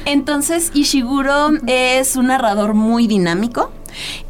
Entonces, 0.05 0.71
Ishiguro 0.75 1.51
es 1.67 2.17
un 2.17 2.29
narrador 2.29 2.75
muy 2.75 3.07
dinámico. 3.07 3.73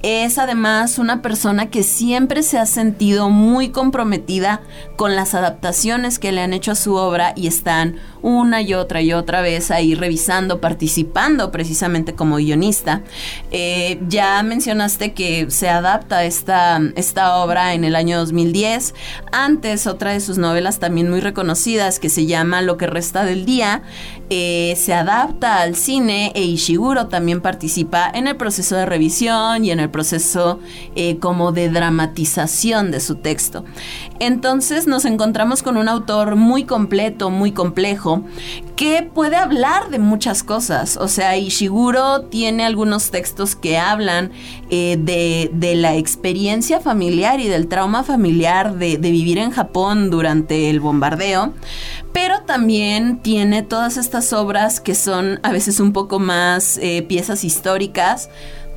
Es 0.03 0.39
además 0.39 0.99
una 0.99 1.23
persona 1.23 1.71
que 1.71 1.83
siempre 1.83 2.45
se 2.45 2.59
ha 2.59 2.67
sentido 2.67 3.31
muy 3.31 3.71
comprometida 3.71 4.61
con 4.97 5.17
las 5.17 5.35
adaptaciones 5.35 6.19
que 6.19 6.31
le 6.31 6.41
han 6.41 6.53
hecho 6.53 6.73
a 6.73 6.77
su 6.77 6.95
obra 6.95 7.33
y 7.35 7.49
están 7.49 7.97
una 8.23 8.63
y 8.63 8.75
otra 8.75 9.01
y 9.03 9.13
otra 9.13 9.41
vez 9.41 9.71
ahí 9.71 9.95
revisando, 9.95 10.61
participando 10.61 11.51
precisamente 11.51 12.15
como 12.15 12.37
guionista. 12.37 13.03
Eh, 13.51 14.01
ya 14.09 14.43
mencionaste 14.43 15.13
que 15.13 15.51
se 15.51 15.69
adapta 15.69 16.25
esta, 16.25 16.81
esta 16.97 17.37
obra 17.37 17.75
en 17.75 17.85
el 17.85 17.97
año 17.97 18.19
2010. 18.19 18.95
Antes, 19.33 19.87
otra 19.87 20.13
de 20.13 20.21
sus 20.21 20.39
novelas 20.39 20.79
también 20.79 21.11
muy 21.11 21.21
reconocidas 21.21 21.99
que 21.99 22.09
se 22.09 22.27
llama 22.27 22.63
Lo 22.63 22.77
que 22.77 22.87
resta 22.87 23.25
del 23.25 23.45
día, 23.45 23.83
eh, 24.31 24.75
se 24.77 24.95
adapta 24.95 25.61
al 25.61 25.75
cine 25.75 26.33
e 26.35 26.43
Ishiguro 26.43 27.09
también 27.09 27.41
participa 27.41 28.11
en 28.13 28.27
el 28.27 28.37
proceso 28.37 28.77
de 28.77 28.87
revisión 28.87 29.65
y 29.65 29.71
en 29.71 29.81
el 29.81 29.88
proceso 29.91 30.61
eh, 30.95 31.19
como 31.19 31.53
de 31.53 31.69
dramatización 31.69 32.91
de 32.91 33.01
su 33.01 33.17
texto. 33.17 33.65
Entonces 34.21 34.87
nos 34.87 35.05
encontramos 35.05 35.63
con 35.63 35.77
un 35.77 35.89
autor 35.89 36.37
muy 36.37 36.65
completo, 36.65 37.31
muy 37.31 37.53
complejo, 37.53 38.23
que 38.77 39.03
puede 39.03 39.37
hablar 39.37 39.91
de 39.91 39.99
muchas 39.99 40.43
cosas. 40.43 40.97
O 40.97 41.09
sea, 41.09 41.37
Ishiguro 41.37 42.23
tiene 42.23 42.65
algunos 42.65 43.11
textos 43.11 43.57
que 43.57 43.79
hablan 43.79 44.31
eh, 44.71 44.99
de, 45.01 45.51
de, 45.53 45.75
la 45.75 45.97
experiencia 45.97 46.81
familiar 46.81 47.41
y 47.41 47.49
del 47.49 47.69
trauma 47.69 48.03
familiar 48.03 48.77
de, 48.77 48.97
vivir 48.97 49.39
en 49.39 49.51
Japón 49.51 50.11
durante 50.11 50.71
el 50.71 50.81
bombardeo, 50.81 51.53
pero 52.13 52.43
también 52.43 53.19
tiene 53.19 53.63
todas 53.63 53.97
estas 53.97 54.33
obras 54.33 54.81
que 54.81 54.95
son 54.95 55.41
a 55.43 55.53
veces 55.53 55.81
un 55.81 55.93
poco 55.93 56.19
más 56.19 56.79
eh, 56.83 57.03
piezas 57.03 57.45
históricas 57.45 58.29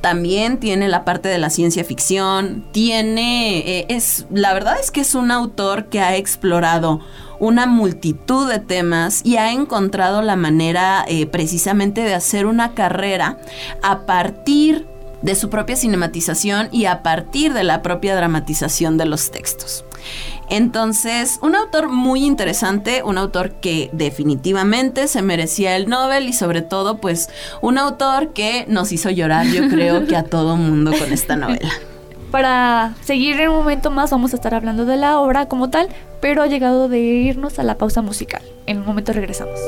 también 0.02 0.58
tiene 0.58 0.88
la 0.88 1.04
parte 1.04 1.28
de 1.28 1.38
la 1.38 1.48
ciencia 1.48 1.84
ficción, 1.84 2.64
tiene, 2.72 3.60
eh, 3.60 3.86
es, 3.88 4.26
la 4.30 4.52
verdad 4.52 4.74
es 4.78 4.90
que 4.90 5.00
es 5.00 5.14
un 5.14 5.30
autor 5.30 5.86
que 5.86 6.00
ha 6.00 6.16
explorado 6.16 7.00
una 7.38 7.66
multitud 7.66 8.50
de 8.50 8.58
temas 8.58 9.22
y 9.24 9.36
ha 9.36 9.52
encontrado 9.52 10.20
la 10.20 10.36
manera 10.36 11.04
eh, 11.08 11.26
precisamente 11.26 12.02
de 12.02 12.14
hacer 12.14 12.46
una 12.46 12.74
carrera 12.74 13.38
a 13.82 14.04
partir 14.04 14.86
de 15.22 15.36
su 15.36 15.50
propia 15.50 15.76
cinematización 15.76 16.68
y 16.72 16.86
a 16.86 17.02
partir 17.02 17.54
de 17.54 17.62
la 17.62 17.80
propia 17.80 18.16
dramatización 18.16 18.98
de 18.98 19.06
los 19.06 19.30
textos. 19.30 19.84
Entonces, 20.50 21.38
un 21.42 21.54
autor 21.54 21.88
muy 21.88 22.24
interesante, 22.24 23.02
un 23.02 23.18
autor 23.18 23.52
que 23.52 23.90
definitivamente 23.92 25.08
se 25.08 25.22
merecía 25.22 25.76
el 25.76 25.88
Nobel 25.88 26.28
y 26.28 26.32
sobre 26.32 26.62
todo, 26.62 26.98
pues, 26.98 27.30
un 27.60 27.78
autor 27.78 28.32
que 28.32 28.66
nos 28.68 28.92
hizo 28.92 29.10
llorar, 29.10 29.46
yo 29.46 29.68
creo 29.68 30.06
que 30.06 30.16
a 30.16 30.24
todo 30.32 30.56
mundo 30.56 30.92
con 30.98 31.12
esta 31.12 31.36
novela. 31.36 31.70
Para 32.30 32.94
seguir 33.02 33.38
en 33.40 33.50
un 33.50 33.56
momento 33.56 33.90
más 33.90 34.10
vamos 34.10 34.32
a 34.32 34.36
estar 34.36 34.54
hablando 34.54 34.86
de 34.86 34.96
la 34.96 35.18
obra 35.20 35.48
como 35.48 35.68
tal, 35.68 35.88
pero 36.20 36.42
ha 36.42 36.46
llegado 36.46 36.88
de 36.88 37.00
irnos 37.00 37.58
a 37.58 37.62
la 37.62 37.76
pausa 37.76 38.00
musical. 38.00 38.42
En 38.66 38.78
un 38.78 38.86
momento 38.86 39.12
regresamos. 39.12 39.58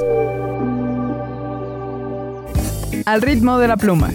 Al 3.04 3.20
ritmo 3.20 3.58
de 3.58 3.68
la 3.68 3.76
pluma. 3.76 4.10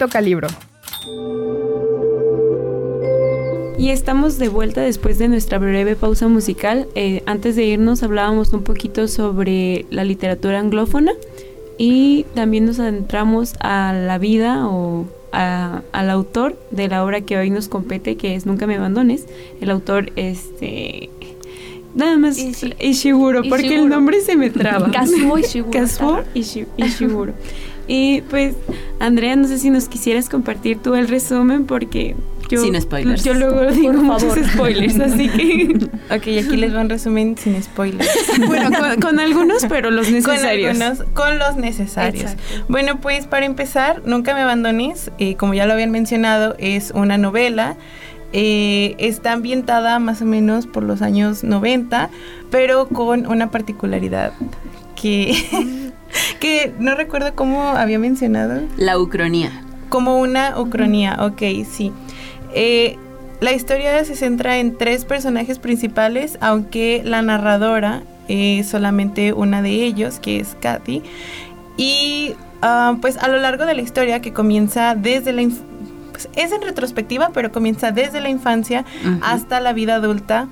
Hoy 0.00 0.06
toca 0.06 0.20
libro. 0.22 0.48
Y 3.78 3.90
estamos 3.90 4.38
de 4.38 4.48
vuelta 4.48 4.80
después 4.80 5.18
de 5.18 5.28
nuestra 5.28 5.58
breve 5.58 5.94
pausa 5.94 6.26
musical. 6.26 6.88
Eh, 6.94 7.22
antes 7.26 7.54
de 7.54 7.64
irnos 7.64 8.02
hablábamos 8.02 8.54
un 8.54 8.62
poquito 8.62 9.08
sobre 9.08 9.84
la 9.90 10.04
literatura 10.04 10.58
anglófona 10.58 11.12
y 11.76 12.24
también 12.34 12.64
nos 12.64 12.78
adentramos 12.78 13.54
a 13.60 13.92
la 13.92 14.16
vida 14.16 14.66
o 14.68 15.04
al 15.32 16.10
autor 16.10 16.58
de 16.70 16.88
la 16.88 17.04
obra 17.04 17.20
que 17.20 17.36
hoy 17.36 17.50
nos 17.50 17.68
compete, 17.68 18.16
que 18.16 18.34
es 18.34 18.46
Nunca 18.46 18.66
me 18.66 18.76
abandones. 18.76 19.26
El 19.60 19.70
autor, 19.70 20.12
este... 20.16 21.10
Nada 21.94 22.16
más 22.16 22.38
Ishiguro, 22.78 23.42
porque 23.48 23.74
el 23.74 23.88
nombre 23.88 24.20
se 24.20 24.36
me 24.36 24.48
traba. 24.48 24.90
Kazuo 24.92 25.36
Ishiguro. 25.36 25.72
Kazuo 25.72 26.20
Ishiguro. 26.34 27.34
Y 27.92 28.20
pues, 28.20 28.54
Andrea, 29.00 29.34
no 29.34 29.48
sé 29.48 29.58
si 29.58 29.68
nos 29.68 29.88
quisieras 29.88 30.28
compartir 30.28 30.78
tú 30.78 30.94
el 30.94 31.08
resumen, 31.08 31.66
porque 31.66 32.14
yo, 32.48 32.62
sin 32.62 32.80
spoilers. 32.80 33.24
Yo 33.24 33.34
luego 33.34 33.66
digo 33.72 33.94
muchos 33.94 34.38
spoilers, 34.52 35.00
así 35.00 35.28
que. 35.28 35.88
ok, 36.14 36.46
aquí 36.46 36.56
les 36.56 36.72
va 36.72 36.82
un 36.82 36.88
resumen 36.88 37.36
sin 37.36 37.60
spoilers. 37.60 38.08
bueno, 38.46 38.70
con, 39.02 39.18
algunos, 39.18 39.66
pero 39.66 39.90
los 39.90 40.08
necesarios. 40.08 40.78
Con, 40.78 40.82
algunos, 40.82 41.08
con 41.14 41.38
los 41.40 41.56
necesarios. 41.56 42.30
Bueno, 42.68 43.00
pues 43.00 43.26
para 43.26 43.44
empezar, 43.44 44.02
Nunca 44.04 44.34
me 44.34 44.42
abandones, 44.42 45.10
eh, 45.18 45.34
como 45.34 45.54
ya 45.54 45.66
lo 45.66 45.72
habían 45.72 45.90
mencionado, 45.90 46.54
es 46.60 46.92
una 46.94 47.18
novela. 47.18 47.76
Eh, 48.32 48.94
está 48.98 49.32
ambientada 49.32 49.98
más 49.98 50.22
o 50.22 50.26
menos 50.26 50.68
por 50.68 50.84
los 50.84 51.02
años 51.02 51.42
90, 51.42 52.08
pero 52.52 52.86
con 52.86 53.26
una 53.26 53.50
particularidad 53.50 54.32
que, 54.94 55.89
que 56.60 56.72
no 56.78 56.94
recuerdo 56.94 57.34
cómo 57.34 57.70
había 57.70 57.98
mencionado. 57.98 58.62
La 58.76 58.98
ucronía. 58.98 59.50
Como 59.88 60.18
una 60.18 60.58
ucronía, 60.60 61.16
ok, 61.20 61.42
sí. 61.70 61.92
Eh, 62.54 62.96
la 63.40 63.52
historia 63.52 64.04
se 64.04 64.14
centra 64.14 64.58
en 64.58 64.76
tres 64.76 65.04
personajes 65.04 65.58
principales, 65.58 66.38
aunque 66.40 67.02
la 67.04 67.22
narradora 67.22 68.02
es 68.28 68.68
solamente 68.68 69.32
una 69.32 69.62
de 69.62 69.70
ellos, 69.70 70.20
que 70.20 70.38
es 70.38 70.56
Kathy. 70.60 71.02
Y 71.76 72.34
ah, 72.62 72.96
pues 73.00 73.16
a 73.16 73.28
lo 73.28 73.38
largo 73.38 73.66
de 73.66 73.74
la 73.74 73.82
historia, 73.82 74.20
que 74.20 74.32
comienza 74.32 74.94
desde 74.94 75.32
la 75.32 75.42
pues, 76.12 76.28
es 76.36 76.52
en 76.52 76.62
retrospectiva, 76.62 77.30
pero 77.32 77.50
comienza 77.50 77.92
desde 77.92 78.20
la 78.20 78.28
infancia 78.28 78.84
hasta 79.22 79.60
la 79.60 79.72
vida 79.72 79.96
adulta. 79.96 80.48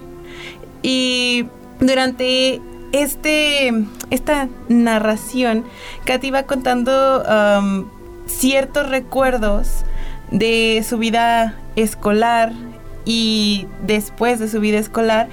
Y 0.83 1.47
durante 1.81 2.61
este, 2.93 3.73
esta 4.11 4.49
narración, 4.69 5.65
Katy 6.05 6.31
va 6.31 6.45
contando 6.45 7.25
ciertos 8.27 8.89
recuerdos 8.89 9.85
de 10.31 10.85
su 10.89 10.99
vida 10.99 11.57
escolar 11.77 12.53
y 13.05 13.67
después 13.87 14.39
de 14.39 14.49
su 14.49 14.61
vida 14.61 14.79
escolar. 14.79 15.29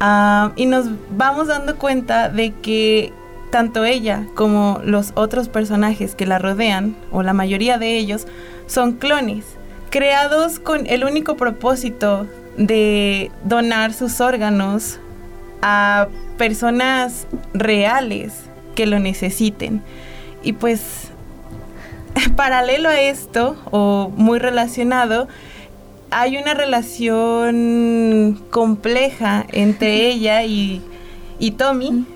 Ah, 0.00 0.52
y 0.56 0.66
nos 0.66 0.86
vamos 1.16 1.46
dando 1.46 1.76
cuenta 1.76 2.28
de 2.28 2.52
que 2.52 3.12
tanto 3.50 3.84
ella 3.84 4.26
como 4.34 4.80
los 4.84 5.12
otros 5.14 5.48
personajes 5.48 6.16
que 6.16 6.26
la 6.26 6.40
rodean, 6.40 6.96
o 7.12 7.22
la 7.22 7.32
mayoría 7.32 7.78
de 7.78 7.96
ellos, 7.96 8.26
son 8.66 8.94
clones, 8.94 9.44
creados 9.90 10.58
con 10.58 10.88
el 10.88 11.04
único 11.04 11.36
propósito 11.36 12.26
de 12.56 13.30
donar 13.44 13.92
sus 13.92 14.20
órganos 14.20 14.98
a 15.62 16.08
personas 16.36 17.26
reales 17.52 18.32
que 18.74 18.86
lo 18.86 18.98
necesiten. 18.98 19.82
Y 20.42 20.52
pues 20.52 21.08
paralelo 22.36 22.88
a 22.88 23.00
esto, 23.00 23.56
o 23.70 24.10
muy 24.16 24.38
relacionado, 24.38 25.28
hay 26.10 26.36
una 26.36 26.54
relación 26.54 28.40
compleja 28.50 29.46
entre 29.50 30.06
ella 30.06 30.44
y, 30.44 30.80
Tommy, 31.58 32.06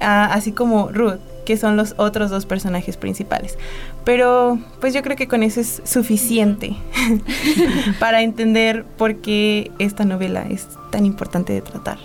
así 0.00 0.52
como 0.52 0.90
Ruth, 0.90 1.18
que 1.44 1.56
son 1.56 1.76
los 1.76 1.94
otros 1.98 2.30
dos 2.30 2.46
personajes 2.46 2.96
principales. 2.96 3.58
Pero 4.04 4.58
pues 4.80 4.94
yo 4.94 5.02
creo 5.02 5.16
que 5.16 5.26
con 5.26 5.42
eso 5.42 5.60
es 5.60 5.82
suficiente 5.84 6.76
para 7.98 8.22
entender 8.22 8.84
por 8.84 9.16
qué 9.16 9.72
esta 9.78 10.04
novela 10.04 10.46
es 10.48 10.68
tan 10.90 11.04
importante 11.04 11.52
de 11.52 11.60
tratar. 11.60 11.98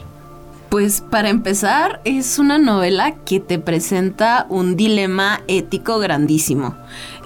Pues 0.70 1.02
para 1.02 1.30
empezar, 1.30 2.00
es 2.04 2.38
una 2.38 2.60
novela 2.60 3.16
que 3.26 3.40
te 3.40 3.58
presenta 3.58 4.46
un 4.50 4.76
dilema 4.76 5.42
ético 5.48 5.98
grandísimo. 5.98 6.76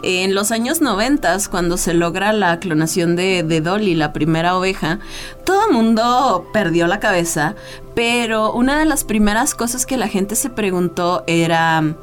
En 0.02 0.34
los 0.34 0.54
años 0.54 0.80
90, 0.80 1.38
cuando 1.52 1.76
se 1.76 1.94
logra 1.94 2.32
la 2.32 2.58
clonación 2.62 3.18
de, 3.18 3.44
Dolly, 3.62 3.96
la 3.96 4.14
primera 4.14 4.58
oveja, 4.58 5.00
todo 5.46 5.68
el 5.68 5.74
mundo 5.74 6.48
perdió 6.54 6.88
la 6.88 7.02
cabeza, 7.02 7.56
pero 7.94 8.54
una 8.54 8.80
de 8.80 8.86
las 8.86 9.04
primeras 9.04 9.56
cosas 9.56 9.86
que 9.86 9.98
la 9.98 10.08
gente 10.08 10.36
se 10.36 10.50
preguntó 10.50 11.24
era... 11.28 11.96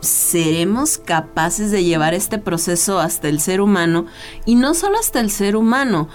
¿Seremos 0.00 0.96
capaces 0.96 1.70
de 1.70 1.84
llevar 1.84 2.14
este 2.14 2.38
proceso 2.38 3.00
hasta 3.00 3.28
el 3.28 3.38
ser 3.38 3.60
humano? 3.60 4.06
Y 4.46 4.54
no 4.54 4.72
solo 4.72 4.98
hasta 4.98 5.20
el 5.20 5.30
ser 5.30 5.56
humano, 5.56 6.08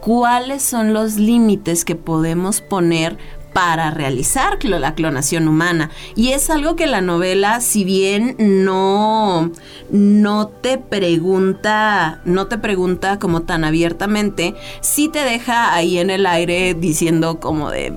¿cuáles 0.00 0.64
son 0.64 0.94
los 0.94 1.14
límites 1.14 1.84
que 1.84 1.94
podemos 1.94 2.60
poner 2.60 3.18
para 3.52 3.90
realizar 3.90 4.58
la 4.64 4.94
clonación 4.94 5.48
humana. 5.48 5.90
Y 6.16 6.30
es 6.30 6.50
algo 6.50 6.76
que 6.76 6.86
la 6.86 7.00
novela, 7.00 7.60
si 7.60 7.84
bien 7.84 8.36
no, 8.38 9.50
no 9.90 10.48
te 10.48 10.78
pregunta, 10.78 12.20
no 12.24 12.46
te 12.46 12.58
pregunta 12.58 13.18
como 13.18 13.42
tan 13.42 13.64
abiertamente, 13.64 14.54
sí 14.80 15.08
te 15.08 15.20
deja 15.20 15.74
ahí 15.74 15.98
en 15.98 16.10
el 16.10 16.26
aire 16.26 16.74
diciendo 16.74 17.40
como 17.40 17.70
de 17.70 17.96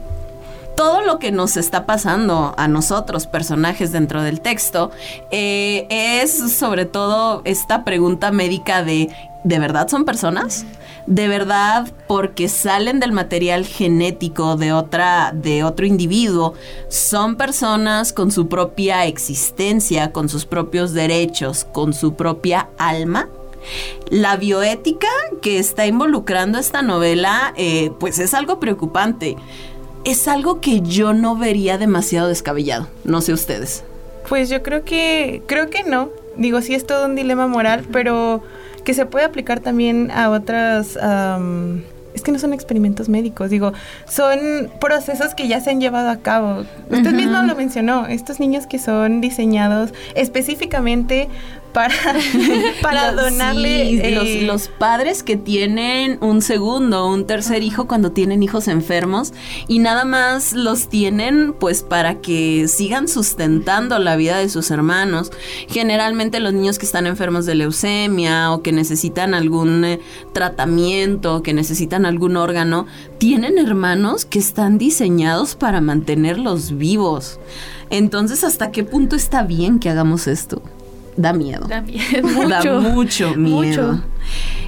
todo 0.75 1.01
lo 1.01 1.19
que 1.19 1.31
nos 1.31 1.55
está 1.55 1.85
pasando 1.85 2.55
a 2.57 2.67
nosotros, 2.67 3.27
personajes 3.27 3.91
dentro 3.91 4.23
del 4.23 4.41
texto, 4.41 4.89
eh, 5.29 5.85
es 5.89 6.51
sobre 6.51 6.85
todo 6.85 7.41
esta 7.45 7.83
pregunta 7.83 8.31
médica 8.31 8.83
de 8.83 9.09
¿de 9.43 9.59
verdad 9.59 9.87
son 9.87 10.05
personas? 10.05 10.65
De 11.07 11.27
verdad 11.27 11.91
porque 12.07 12.47
salen 12.47 12.99
del 12.99 13.11
material 13.11 13.65
genético 13.65 14.55
de 14.55 14.73
otra 14.73 15.31
de 15.33 15.63
otro 15.63 15.85
individuo, 15.85 16.53
son 16.89 17.35
personas 17.35 18.13
con 18.13 18.31
su 18.31 18.47
propia 18.47 19.05
existencia, 19.05 20.11
con 20.11 20.29
sus 20.29 20.45
propios 20.45 20.93
derechos, 20.93 21.65
con 21.71 21.93
su 21.93 22.15
propia 22.15 22.69
alma. 22.77 23.29
La 24.09 24.35
bioética 24.35 25.07
que 25.41 25.57
está 25.57 25.85
involucrando 25.85 26.59
esta 26.59 26.81
novela, 26.81 27.53
eh, 27.55 27.91
pues 27.99 28.19
es 28.19 28.33
algo 28.33 28.59
preocupante. 28.59 29.37
Es 30.03 30.27
algo 30.27 30.59
que 30.59 30.81
yo 30.81 31.13
no 31.13 31.37
vería 31.37 31.77
demasiado 31.77 32.27
descabellado. 32.27 32.87
No 33.05 33.21
sé 33.21 33.31
ustedes. 33.31 33.85
Pues 34.27 34.49
yo 34.49 34.61
creo 34.63 34.83
que 34.83 35.41
creo 35.45 35.69
que 35.69 35.83
no. 35.83 36.09
Digo, 36.35 36.61
sí 36.61 36.73
es 36.75 36.85
todo 36.85 37.05
un 37.05 37.15
dilema 37.15 37.47
moral, 37.47 37.85
pero 37.91 38.43
que 38.83 38.93
se 38.93 39.05
puede 39.05 39.25
aplicar 39.25 39.59
también 39.59 40.11
a 40.11 40.29
otras... 40.29 40.97
es 42.13 42.21
que 42.21 42.31
no 42.31 42.37
son 42.37 42.53
experimentos 42.53 43.09
médicos, 43.09 43.49
digo, 43.49 43.73
son 44.07 44.69
procesos 44.79 45.33
que 45.33 45.47
ya 45.47 45.59
se 45.61 45.71
han 45.71 45.81
llevado 45.81 46.09
a 46.09 46.17
cabo. 46.17 46.63
Usted 46.91 47.11
mismo 47.11 47.41
lo 47.41 47.55
mencionó, 47.55 48.05
estos 48.05 48.39
niños 48.39 48.67
que 48.67 48.77
son 48.77 49.19
diseñados 49.19 49.93
específicamente 50.13 51.27
para, 51.73 51.95
para 52.81 53.11
donarle. 53.11 54.09
Eh, 54.09 54.41
los, 54.43 54.67
padres 54.67 55.23
que 55.23 55.35
tienen 55.35 56.17
un 56.21 56.41
segundo 56.41 57.05
o 57.05 57.13
un 57.13 57.25
tercer 57.25 57.63
hijo 57.63 57.87
cuando 57.87 58.11
tienen 58.11 58.43
hijos 58.43 58.67
enfermos 58.67 59.33
y 59.67 59.79
nada 59.79 60.05
más 60.05 60.53
los 60.53 60.87
tienen 60.87 61.53
pues 61.53 61.83
para 61.83 62.21
que 62.21 62.67
sigan 62.67 63.07
sustentando 63.07 63.99
la 63.99 64.15
vida 64.15 64.37
de 64.37 64.49
sus 64.49 64.71
hermanos. 64.71 65.31
Generalmente 65.67 66.39
los 66.39 66.53
niños 66.53 66.79
que 66.79 66.85
están 66.85 67.07
enfermos 67.07 67.45
de 67.45 67.55
leucemia 67.55 68.51
o 68.51 68.61
que 68.61 68.71
necesitan 68.71 69.33
algún 69.33 69.83
eh, 69.85 69.99
tratamiento, 70.33 71.43
que 71.43 71.53
necesitan 71.53 72.05
algún 72.05 72.37
órgano, 72.37 72.85
tienen 73.17 73.57
hermanos 73.57 74.25
que 74.25 74.39
están 74.39 74.77
diseñados 74.77 75.55
para 75.55 75.81
mantenerlos 75.81 76.77
vivos. 76.77 77.39
Entonces, 77.89 78.43
¿hasta 78.43 78.71
qué 78.71 78.83
punto 78.83 79.15
está 79.15 79.43
bien 79.43 79.79
que 79.79 79.89
hagamos 79.89 80.27
esto? 80.27 80.61
Da 81.17 81.33
miedo. 81.33 81.67
Da 81.67 81.81
miedo. 81.81 82.27
Mucho, 82.27 82.81
da 82.81 82.89
mucho 82.89 83.35
miedo. 83.35 84.01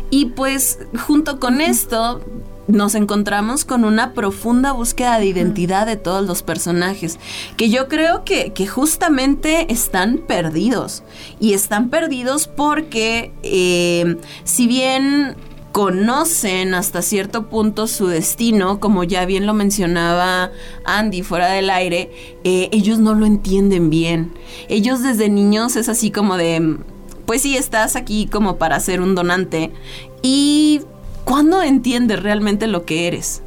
Y 0.10 0.28
pues 0.28 0.80
junto 1.08 1.40
con 1.40 1.62
esto 1.62 2.22
nos 2.68 2.96
encontramos 2.96 3.66
con 3.66 3.84
una 3.84 4.14
profunda 4.14 4.72
búsqueda 4.72 5.20
de 5.20 5.26
identidad 5.28 5.86
de 5.86 5.98
todos 5.98 6.26
los 6.26 6.42
personajes, 6.42 7.20
que 7.58 7.70
yo 7.70 7.88
creo 7.88 8.24
que, 8.24 8.54
justamente 8.68 9.72
están 9.72 10.18
perdidos. 10.18 11.04
Y 11.40 11.54
están 11.54 11.90
perdidos 11.90 12.48
porque 12.48 13.32
eh, 13.44 14.18
si 14.44 14.68
bien 14.68 15.36
conocen 15.76 16.74
hasta 16.74 17.02
cierto 17.02 17.50
punto 17.50 17.88
su 17.88 18.08
destino, 18.08 18.80
como 18.80 19.04
ya 19.04 19.26
bien 19.26 19.46
lo 19.46 19.54
mencionaba 19.54 20.54
Andy 20.86 21.22
fuera 21.22 21.48
del 21.50 21.70
aire, 21.70 22.12
eh, 22.46 22.70
ellos 22.72 23.00
no 23.00 23.14
lo 23.14 23.26
entienden 23.26 23.90
bien. 23.90 24.32
Ellos 24.70 25.04
desde 25.04 25.28
niños 25.28 25.76
es 25.76 25.90
así 25.90 26.12
como 26.12 26.38
de 26.38 26.78
pues 27.26 27.42
sí, 27.42 27.58
estás 27.58 27.98
aquí 27.98 28.26
como 28.28 28.56
para 28.56 28.80
ser 28.80 29.02
un 29.02 29.16
donante. 29.16 29.74
¿Y 30.22 30.80
cuándo 31.26 31.62
entiendes 31.62 32.24
realmente 32.24 32.68
lo 32.68 32.86
que 32.86 33.08
eres? 33.08 33.44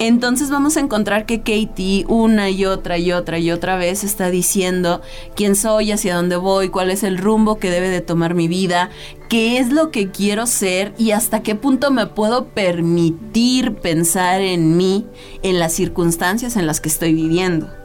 Entonces 0.00 0.48
vamos 0.50 0.76
a 0.76 0.80
encontrar 0.80 1.26
que 1.26 1.40
Katie 1.40 2.04
una 2.08 2.50
y 2.50 2.64
otra 2.64 2.98
y 2.98 3.10
otra 3.12 3.38
y 3.38 3.50
otra 3.50 3.76
vez 3.76 4.04
está 4.04 4.30
diciendo 4.30 5.02
quién 5.34 5.56
soy, 5.56 5.90
hacia 5.90 6.14
dónde 6.14 6.36
voy, 6.36 6.68
cuál 6.68 6.90
es 6.90 7.02
el 7.02 7.18
rumbo 7.18 7.58
que 7.58 7.70
debe 7.70 7.88
de 7.88 8.00
tomar 8.00 8.34
mi 8.34 8.46
vida, 8.46 8.90
qué 9.28 9.58
es 9.58 9.72
lo 9.72 9.90
que 9.90 10.10
quiero 10.10 10.46
ser 10.46 10.94
y 10.98 11.10
hasta 11.10 11.42
qué 11.42 11.56
punto 11.56 11.90
me 11.90 12.06
puedo 12.06 12.46
permitir 12.46 13.74
pensar 13.74 14.40
en 14.40 14.76
mí, 14.76 15.06
en 15.42 15.58
las 15.58 15.72
circunstancias 15.72 16.56
en 16.56 16.66
las 16.68 16.80
que 16.80 16.88
estoy 16.88 17.12
viviendo. 17.12 17.77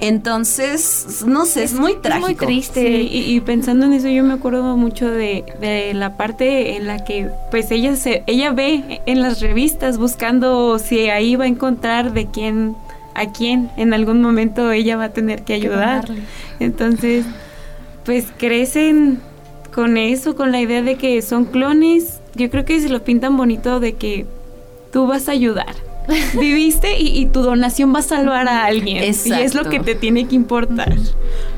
Entonces, 0.00 1.22
no 1.26 1.46
sé, 1.46 1.64
es, 1.64 1.74
muy 1.74 1.94
trágico. 1.96 2.26
muy 2.26 2.34
triste. 2.34 3.02
y, 3.02 3.40
pensando 3.40 3.86
en 3.86 3.92
eso, 3.92 4.08
yo 4.08 4.22
me 4.24 4.34
acuerdo 4.34 4.76
mucho 4.76 5.10
de, 5.10 5.44
de, 5.60 5.94
la 5.94 6.16
parte 6.16 6.76
en 6.76 6.86
la 6.86 7.04
que, 7.04 7.28
pues, 7.50 7.70
ella 7.70 7.96
se, 7.96 8.24
ella 8.26 8.52
ve 8.52 9.00
en 9.06 9.20
las 9.22 9.40
revistas 9.40 9.98
buscando 9.98 10.78
si 10.78 11.08
ahí 11.08 11.36
va 11.36 11.44
a 11.44 11.48
encontrar 11.48 12.12
de 12.12 12.26
quién 12.26 12.76
a 13.14 13.30
quién 13.30 13.70
en 13.76 13.92
algún 13.92 14.22
momento 14.22 14.72
ella 14.72 14.96
va 14.96 15.04
a 15.04 15.12
tener 15.12 15.42
que 15.42 15.52
ayudar. 15.52 16.06
Entonces, 16.60 17.26
pues 18.04 18.26
crecen 18.38 19.20
con 19.74 19.96
eso, 19.96 20.34
con 20.34 20.52
la 20.52 20.60
idea 20.60 20.82
de 20.82 20.96
que 20.96 21.20
son 21.22 21.44
clones. 21.44 22.20
Yo 22.34 22.50
creo 22.50 22.64
que 22.64 22.80
se 22.80 22.88
lo 22.88 23.04
pintan 23.04 23.36
bonito 23.36 23.80
de 23.80 23.94
que 23.94 24.26
tú 24.92 25.06
vas 25.06 25.28
a 25.28 25.32
ayudar 25.32 25.91
viviste 26.40 26.98
y, 26.98 27.26
tu 27.26 27.42
donación 27.42 27.94
va 27.94 28.00
a 28.00 28.02
salvar 28.02 28.48
a 28.48 28.64
alguien. 28.64 28.98
Y 28.98 29.32
es 29.32 29.54
lo 29.54 29.64
que 29.64 29.80
te 29.80 29.94
tiene 29.94 30.26
que 30.26 30.34
importar. 30.34 30.94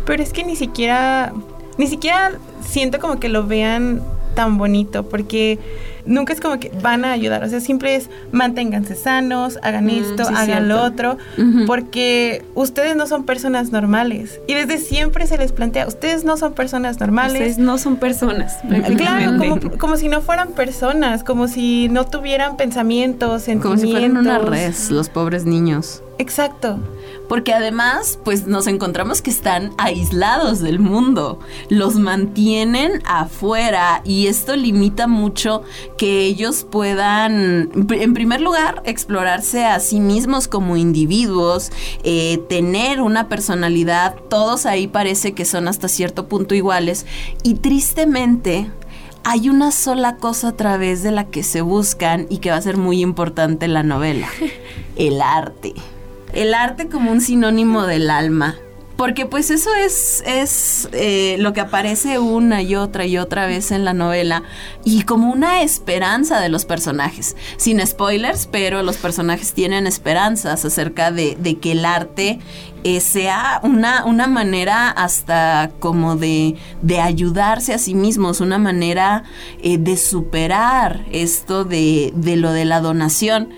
Pero 0.04 0.22
es 0.22 0.32
que 0.32 0.44
ni 0.44 0.56
siquiera, 0.56 1.32
ni 1.78 1.86
siquiera 1.86 2.32
siento 2.60 2.98
como 2.98 3.18
que 3.18 3.28
lo 3.28 3.46
vean 3.46 4.02
tan 4.34 4.58
bonito, 4.58 5.04
porque 5.04 5.58
nunca 6.06 6.32
es 6.32 6.40
como 6.40 6.58
que 6.58 6.70
van 6.82 7.04
a 7.04 7.12
ayudar, 7.12 7.42
o 7.44 7.48
sea, 7.48 7.60
siempre 7.60 7.96
es 7.96 8.10
manténganse 8.32 8.94
sanos, 8.94 9.58
hagan 9.62 9.90
esto, 9.90 10.24
hagan 10.28 10.68
lo 10.68 10.82
otro, 10.82 11.18
porque 11.66 12.44
ustedes 12.54 12.96
no 12.96 13.06
son 13.06 13.24
personas 13.24 13.72
normales. 13.72 14.40
Y 14.46 14.54
desde 14.54 14.78
siempre 14.78 15.26
se 15.26 15.38
les 15.38 15.52
plantea, 15.52 15.86
ustedes 15.86 16.24
no 16.24 16.36
son 16.36 16.52
personas 16.54 17.00
normales. 17.00 17.34
Ustedes 17.34 17.58
no 17.58 17.78
son 17.78 17.96
personas. 17.96 18.58
Claro, 18.96 19.38
como, 19.38 19.60
como, 19.78 19.96
si 19.96 20.08
no 20.08 20.20
fueran 20.20 20.52
personas, 20.52 21.24
como 21.24 21.48
si 21.48 21.88
no 21.88 22.06
tuvieran 22.06 22.56
pensamientos, 22.56 23.42
sentimientos. 23.42 23.70
Como 23.70 23.76
si 23.80 23.90
fueran 23.90 24.16
una 24.16 24.38
res, 24.38 24.90
los 24.90 25.08
pobres 25.08 25.44
niños. 25.44 26.02
Exacto 26.18 26.78
porque 27.28 27.52
además 27.52 28.18
pues 28.24 28.46
nos 28.46 28.66
encontramos 28.66 29.22
que 29.22 29.30
están 29.30 29.72
aislados 29.78 30.60
del 30.60 30.78
mundo, 30.78 31.38
los 31.68 31.96
mantienen 31.96 33.02
afuera 33.04 34.02
y 34.04 34.26
esto 34.26 34.56
limita 34.56 35.06
mucho 35.06 35.62
que 35.96 36.24
ellos 36.24 36.66
puedan, 36.70 37.70
en 37.90 38.14
primer 38.14 38.40
lugar, 38.40 38.82
explorarse 38.84 39.64
a 39.64 39.80
sí 39.80 40.00
mismos 40.00 40.48
como 40.48 40.76
individuos, 40.76 41.70
eh, 42.02 42.42
tener 42.48 43.00
una 43.00 43.28
personalidad, 43.28 44.16
todos 44.28 44.66
ahí 44.66 44.86
parece 44.86 45.32
que 45.32 45.44
son 45.44 45.68
hasta 45.68 45.88
cierto 45.88 46.28
punto 46.28 46.54
iguales. 46.54 47.06
Y 47.42 47.54
tristemente 47.54 48.70
hay 49.24 49.48
una 49.48 49.72
sola 49.72 50.16
cosa 50.16 50.48
a 50.48 50.56
través 50.56 51.02
de 51.02 51.10
la 51.10 51.24
que 51.26 51.42
se 51.42 51.62
buscan 51.62 52.26
y 52.28 52.38
que 52.38 52.50
va 52.50 52.56
a 52.56 52.62
ser 52.62 52.76
muy 52.76 53.00
importante 53.00 53.64
en 53.66 53.74
la 53.74 53.82
novela, 53.82 54.28
el 54.96 55.20
arte 55.22 55.74
el 56.34 56.54
arte 56.54 56.88
como 56.88 57.10
un 57.10 57.20
sinónimo 57.20 57.86
del 57.86 58.10
alma. 58.10 58.56
Porque 58.96 59.26
pues 59.26 59.50
eso 59.50 59.74
es, 59.74 60.22
es 60.24 60.88
eh, 60.92 61.34
lo 61.40 61.52
que 61.52 61.60
aparece 61.60 62.20
una 62.20 62.62
y 62.62 62.76
otra 62.76 63.04
y 63.06 63.18
otra 63.18 63.46
vez 63.46 63.72
en 63.72 63.84
la 63.84 63.92
novela 63.92 64.44
y 64.84 65.02
como 65.02 65.32
una 65.32 65.62
esperanza 65.62 66.38
de 66.40 66.48
los 66.48 66.64
personajes. 66.64 67.34
Sin 67.56 67.84
spoilers, 67.84 68.46
pero 68.46 68.84
los 68.84 68.96
personajes 68.96 69.52
tienen 69.52 69.88
esperanzas 69.88 70.64
acerca 70.64 71.10
de, 71.10 71.58
que 71.60 71.72
el 71.72 71.84
arte 71.84 72.38
eh, 72.84 73.00
sea 73.00 73.58
una, 73.64 74.04
una 74.04 74.28
manera 74.28 74.90
hasta 74.90 75.72
como 75.80 76.14
de, 76.14 76.54
de, 76.82 77.00
ayudarse 77.00 77.74
a 77.74 77.78
sí 77.78 77.96
mismos, 77.96 78.40
una 78.40 78.58
manera 78.58 79.24
eh, 79.60 79.76
de 79.76 79.96
superar 79.96 81.04
esto 81.10 81.64
de, 81.64 82.12
de 82.14 82.36
lo 82.36 82.52
de 82.52 82.64
la 82.64 82.80
donación 82.80 83.48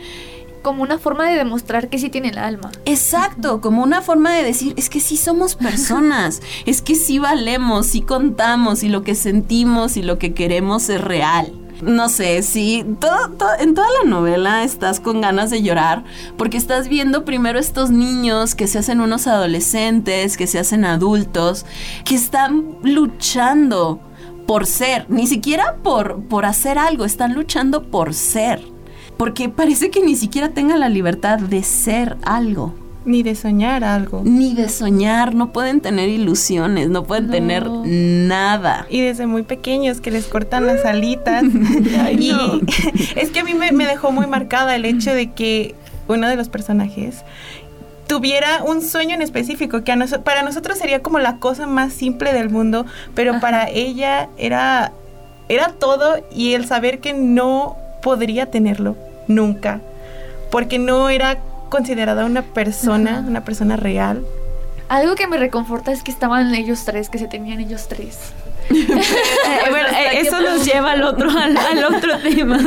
como 0.67 0.83
una 0.83 0.99
forma 0.99 1.29
de 1.29 1.37
demostrar 1.37 1.89
que 1.89 1.97
sí 1.97 2.11
tiene 2.11 2.31
el 2.31 2.39
alma. 2.39 2.73
Exacto, 2.87 3.61
como 3.61 3.85
una 3.85 4.03
forma 4.03 4.33
de 4.33 4.43
decir, 4.43 4.75
es 4.77 4.91
que 4.91 4.99
sí 4.99 5.17
somos 5.17 5.55
personas, 5.55 6.43
es 6.67 6.83
que 6.83 6.97
sí 6.97 7.21
valemos, 7.21 7.87
sí 7.87 8.01
contamos 8.01 8.83
y 8.83 8.89
lo 8.89 9.05
que 9.05 9.15
sentimos 9.15 9.97
y 9.97 10.03
lo 10.03 10.19
que 10.19 10.35
queremos 10.35 10.89
es 10.89 11.01
real. 11.01 11.53
No 11.83 12.09
sé, 12.09 12.43
sí, 12.43 12.85
todo, 12.99 13.31
en 13.61 13.75
toda 13.75 13.87
la 14.03 14.11
novela 14.11 14.65
estás 14.65 14.99
con 14.99 15.21
ganas 15.21 15.51
de 15.51 15.63
llorar 15.63 16.03
porque 16.37 16.57
estás 16.57 16.89
viendo 16.89 17.25
primero 17.25 17.61
estos 17.61 17.93
niños 17.93 18.57
que 18.57 18.67
se 18.67 18.81
hacen 18.81 19.01
unos 19.01 19.29
adolescentes, 19.29 20.37
que 20.37 20.49
se 20.49 20.59
hacen 20.59 20.85
adultos, 20.85 21.65
que 22.05 22.17
están 22.17 22.77
luchando 22.83 24.01
por 24.49 24.67
ser, 24.67 25.07
ni 25.11 25.29
siquiera 25.29 25.77
por, 25.85 26.25
por 26.25 26.45
hacer 26.45 26.77
algo, 26.77 27.05
están 27.05 27.35
luchando 27.35 27.85
por 27.85 28.15
ser 28.15 28.75
porque 29.17 29.49
parece 29.49 29.91
que 29.91 30.03
ni 30.03 30.15
siquiera 30.15 30.51
tengan 30.51 30.81
la 30.81 30.89
libertad 30.89 31.39
de 31.39 31.63
ser 31.63 32.17
algo. 32.25 32.75
Ni 33.07 33.23
de 33.23 33.37
soñar 33.37 33.85
algo. 33.85 34.23
Ni 34.25 34.55
de 34.55 34.69
soñar, 34.69 35.33
no 35.33 35.53
pueden 35.53 35.81
tener 35.81 36.09
ilusiones, 36.09 36.89
no 36.89 37.05
pueden 37.05 37.31
tener 37.31 37.69
nada. 37.71 38.85
Y 38.91 39.01
desde 39.01 39.29
muy 39.29 39.43
pequeños 39.45 40.01
que 40.01 40.11
les 40.11 40.27
cortan 40.27 40.67
las 40.67 40.85
alitas. 40.85 41.45
y 42.19 42.33
es 43.17 43.31
que 43.31 43.41
a 43.41 43.45
mí 43.45 43.55
me, 43.55 43.87
dejó 43.87 44.11
muy 44.11 44.27
marcada 44.27 44.75
el 44.75 44.85
hecho 44.85 45.15
de 45.15 45.31
que 45.31 45.77
uno 46.09 46.29
de 46.29 46.35
los 46.35 46.49
personajes 46.49 47.23
tuviera 48.09 48.65
un 48.65 48.83
sueño 48.83 49.15
en 49.15 49.23
específico, 49.23 49.85
que 49.85 49.95
para 50.25 50.43
nosotros 50.43 50.77
sería 50.77 51.01
como 51.01 51.21
la 51.21 51.39
cosa 51.39 51.67
más 51.69 51.93
simple 51.93 52.33
del 52.33 52.51
mundo, 52.51 52.87
pero 53.15 53.41
para 53.41 53.69
ella 53.69 54.29
era, 54.37 54.93
era 55.49 55.69
todo 55.69 56.17
y 56.35 56.55
el 56.55 56.67
saber 56.67 57.01
que 57.01 57.13
no 57.15 57.77
podría 58.03 58.51
tenerlo 58.51 58.97
nunca, 59.29 59.81
porque 60.51 60.79
no 60.79 61.09
era 61.09 61.39
considerada 61.69 62.25
una 62.25 62.43
persona, 62.43 63.25
una 63.27 63.45
persona 63.45 63.77
real. 63.77 64.25
Algo 64.89 65.17
que 65.17 65.27
me 65.27 65.37
reconforta 65.37 65.93
es 65.93 66.03
que 66.03 66.11
estaban 66.11 66.55
ellos 66.55 66.85
tres, 66.85 67.09
que 67.09 67.19
se 67.19 67.27
tenían 67.27 67.61
ellos 67.61 67.89
tres. 67.89 68.33
Bueno, 68.89 69.89
eh, 69.89 70.21
eso 70.21 70.41
nos 70.41 70.65
lleva 70.65 70.93
al 70.93 71.03
otro, 71.03 71.31
al, 71.31 71.85
otro 71.85 72.19
tema. 72.23 72.59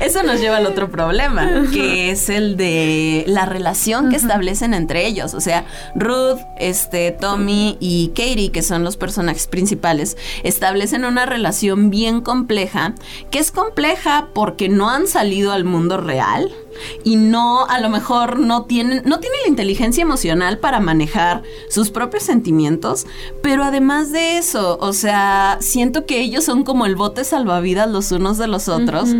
Eso 0.00 0.22
nos 0.22 0.40
lleva 0.40 0.58
al 0.58 0.66
otro 0.66 0.90
problema, 0.90 1.66
que 1.72 2.10
es 2.10 2.28
el 2.28 2.56
de 2.56 3.24
la 3.26 3.46
relación 3.46 4.10
que 4.10 4.16
establecen 4.16 4.74
entre 4.74 5.06
ellos. 5.06 5.34
O 5.34 5.40
sea, 5.40 5.64
Ruth, 5.94 6.38
este, 6.58 7.10
Tommy 7.12 7.76
y 7.80 8.08
Katie, 8.08 8.50
que 8.50 8.62
son 8.62 8.84
los 8.84 8.96
personajes 8.96 9.46
principales, 9.46 10.16
establecen 10.42 11.04
una 11.04 11.26
relación 11.26 11.90
bien 11.90 12.20
compleja, 12.20 12.94
que 13.30 13.38
es 13.38 13.50
compleja 13.50 14.28
porque 14.34 14.68
no 14.68 14.90
han 14.90 15.06
salido 15.06 15.52
al 15.52 15.64
mundo 15.64 15.98
real 15.98 16.50
y 17.04 17.16
no, 17.16 17.66
a 17.66 17.80
lo 17.80 17.88
mejor 17.88 18.38
no 18.38 18.64
tienen, 18.64 19.02
no 19.04 19.20
tienen 19.20 19.40
la 19.42 19.48
inteligencia 19.48 20.02
emocional 20.02 20.58
para 20.58 20.80
manejar 20.80 21.42
sus 21.68 21.90
propios 21.90 22.22
sentimientos, 22.22 23.06
pero 23.42 23.64
además 23.64 24.12
de 24.12 24.38
eso, 24.38 24.78
o 24.80 24.92
sea, 24.92 25.58
siento 25.60 26.06
que 26.06 26.20
ellos 26.20 26.44
son 26.44 26.64
como 26.64 26.86
el 26.86 26.96
bote 26.96 27.24
salvavidas 27.24 27.88
los 27.88 28.12
unos 28.12 28.38
de 28.38 28.46
los 28.46 28.68
otros. 28.68 29.10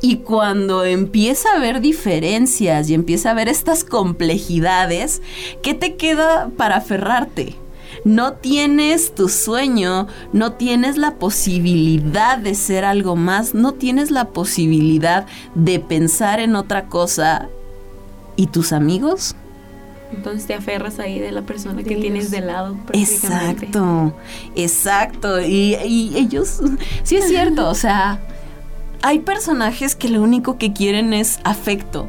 Y 0.00 0.16
cuando 0.16 0.84
empieza 0.84 1.50
a 1.50 1.56
haber 1.56 1.80
diferencias 1.80 2.90
y 2.90 2.94
empieza 2.94 3.30
a 3.30 3.32
haber 3.32 3.48
estas 3.48 3.84
complejidades, 3.84 5.22
¿qué 5.62 5.72
te 5.72 5.96
queda 5.96 6.50
para 6.58 6.76
aferrarte? 6.76 7.56
No 8.04 8.34
tienes 8.34 9.14
tu 9.14 9.28
sueño, 9.28 10.06
no 10.32 10.52
tienes 10.52 10.96
la 10.98 11.14
posibilidad 11.14 12.38
de 12.38 12.54
ser 12.54 12.84
algo 12.84 13.16
más, 13.16 13.54
no 13.54 13.72
tienes 13.72 14.10
la 14.10 14.26
posibilidad 14.26 15.26
de 15.54 15.80
pensar 15.80 16.40
en 16.40 16.54
otra 16.54 16.86
cosa. 16.86 17.48
¿Y 18.36 18.48
tus 18.48 18.72
amigos? 18.72 19.36
Entonces 20.12 20.46
te 20.46 20.54
aferras 20.54 20.98
ahí 20.98 21.18
de 21.18 21.32
la 21.32 21.42
persona 21.42 21.82
que 21.82 21.96
tienes 21.96 22.30
de 22.30 22.40
lado. 22.40 22.76
Exacto, 22.92 24.14
exacto. 24.54 25.40
Y, 25.40 25.76
y 25.84 26.16
ellos, 26.16 26.60
sí 27.02 27.16
es 27.16 27.28
cierto, 27.28 27.68
o 27.68 27.74
sea, 27.74 28.20
hay 29.02 29.20
personajes 29.20 29.96
que 29.96 30.08
lo 30.08 30.22
único 30.22 30.58
que 30.58 30.72
quieren 30.72 31.12
es 31.12 31.38
afecto. 31.44 32.08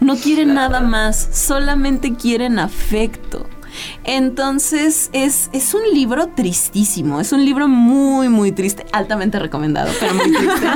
No 0.00 0.16
quieren 0.16 0.54
nada 0.54 0.80
más, 0.80 1.28
solamente 1.32 2.14
quieren 2.14 2.58
afecto. 2.58 3.46
Entonces 4.04 5.10
es, 5.12 5.50
es 5.52 5.74
un 5.74 5.82
libro 5.92 6.28
tristísimo, 6.28 7.20
es 7.20 7.32
un 7.32 7.44
libro 7.44 7.68
muy, 7.68 8.28
muy 8.28 8.52
triste, 8.52 8.86
altamente 8.92 9.38
recomendado, 9.38 9.90
pero 10.00 10.14
muy 10.14 10.32
triste. 10.32 10.66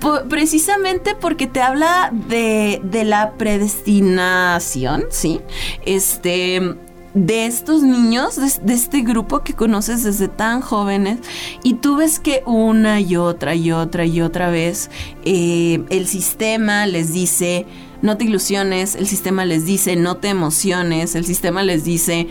precisamente 0.28 1.14
porque 1.20 1.46
te 1.46 1.60
habla 1.60 2.10
de, 2.12 2.80
de 2.84 3.04
la 3.04 3.32
predestinación, 3.32 5.04
¿sí? 5.10 5.40
Este 5.84 6.76
de 7.16 7.46
estos 7.46 7.82
niños, 7.82 8.36
de, 8.36 8.74
este 8.74 9.00
grupo 9.00 9.40
que 9.40 9.54
conoces 9.54 10.04
desde 10.04 10.28
tan 10.28 10.60
jóvenes, 10.60 11.18
y 11.62 11.74
tú 11.74 11.96
ves 11.96 12.20
que 12.20 12.42
una 12.44 13.00
y 13.00 13.16
otra 13.16 13.54
y 13.54 13.72
otra 13.72 14.04
y 14.04 14.20
otra 14.20 14.50
vez 14.50 14.90
eh, 15.24 15.82
el 15.88 16.06
sistema 16.06 16.84
les 16.84 17.14
dice, 17.14 17.66
no 18.02 18.18
te 18.18 18.26
ilusiones, 18.26 18.94
el 18.96 19.06
sistema 19.06 19.46
les 19.46 19.64
dice, 19.64 19.96
no 19.96 20.18
te 20.18 20.28
emociones, 20.28 21.14
el 21.14 21.24
sistema 21.24 21.62
les 21.62 21.84
dice, 21.84 22.28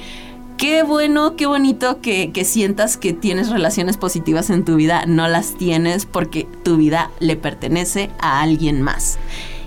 qué 0.58 0.84
bueno, 0.84 1.36
qué 1.36 1.48
bonito 1.48 2.00
que, 2.00 2.32
que, 2.32 2.46
sientas 2.46 2.96
que 2.96 3.12
tienes 3.12 3.50
relaciones 3.50 3.98
positivas 3.98 4.52
en 4.52 4.64
tu 4.66 4.76
vida. 4.76 5.06
No 5.08 5.28
las 5.28 5.58
tienes 5.58 6.06
porque 6.06 6.48
tu 6.64 6.78
vida 6.78 7.10
le 7.20 7.36
pertenece 7.36 8.12
a 8.20 8.42
alguien 8.42 8.84
más. 8.84 9.18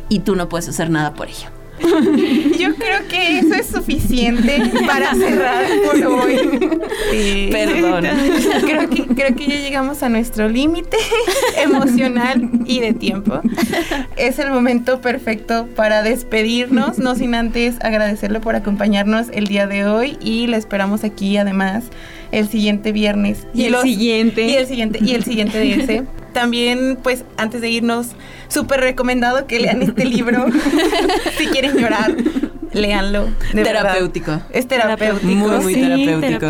Y 0.09 0.21
tú 0.21 0.37
no 0.37 0.49
puedes 0.49 0.69
hacer 0.69 0.91
nada 0.91 1.15
por 1.15 1.27
ello. 1.27 1.58
Yo 2.59 2.75
creo 2.75 3.09
que 3.09 3.38
eso 3.38 3.55
es 3.55 3.67
suficiente 3.67 4.61
para 4.87 5.14
cerrar 5.14 5.64
por 5.85 6.07
hoy. 6.07 6.71
Perdón. 7.51 8.07
Creo 8.62 8.88
que, 8.91 9.07
creo 9.07 9.35
que 9.35 9.47
ya 9.47 9.57
llegamos 9.57 10.03
a 10.03 10.09
nuestro 10.09 10.49
límite 10.49 10.97
emocional 11.57 12.51
y 12.67 12.81
de 12.81 12.93
tiempo. 12.93 13.41
Es 14.17 14.38
el 14.38 14.51
momento 14.51 15.01
perfecto 15.01 15.67
para 15.75 16.03
despedirnos, 16.03 16.99
no 16.99 17.14
sin 17.14 17.35
antes 17.35 17.77
agradecerle 17.81 18.41
por 18.41 18.57
acompañarnos 18.57 19.29
el 19.33 19.47
día 19.47 19.67
de 19.67 19.87
hoy 19.87 20.19
y 20.21 20.47
le 20.47 20.57
esperamos 20.57 21.05
aquí 21.05 21.37
además 21.37 21.85
el 22.33 22.49
siguiente 22.49 22.93
viernes. 22.93 23.47
Y, 23.55 23.64
el 23.64 23.77
siguiente. 23.77 24.47
Y 24.47 24.55
el 24.57 24.67
siguiente, 24.67 24.99
y 25.03 25.14
el 25.14 25.25
siguiente 25.25 25.59
de 25.59 25.75
ese. 25.75 26.05
También, 26.33 26.99
pues, 27.03 27.25
antes 27.37 27.61
de 27.61 27.71
irnos, 27.71 28.09
súper 28.49 28.81
recomendado 28.81 29.47
que 29.47 29.59
lean 29.59 29.83
este 29.83 30.05
libro. 30.05 30.47
si 31.38 31.47
quieren 31.47 31.77
llorar, 31.77 32.14
léanlo. 32.73 33.29
terapéutico. 33.53 34.41
Es 34.51 34.67
terapéutico. 34.69 35.25
Muy, 35.25 35.59
muy 35.59 35.75
terapéutico. 35.75 36.47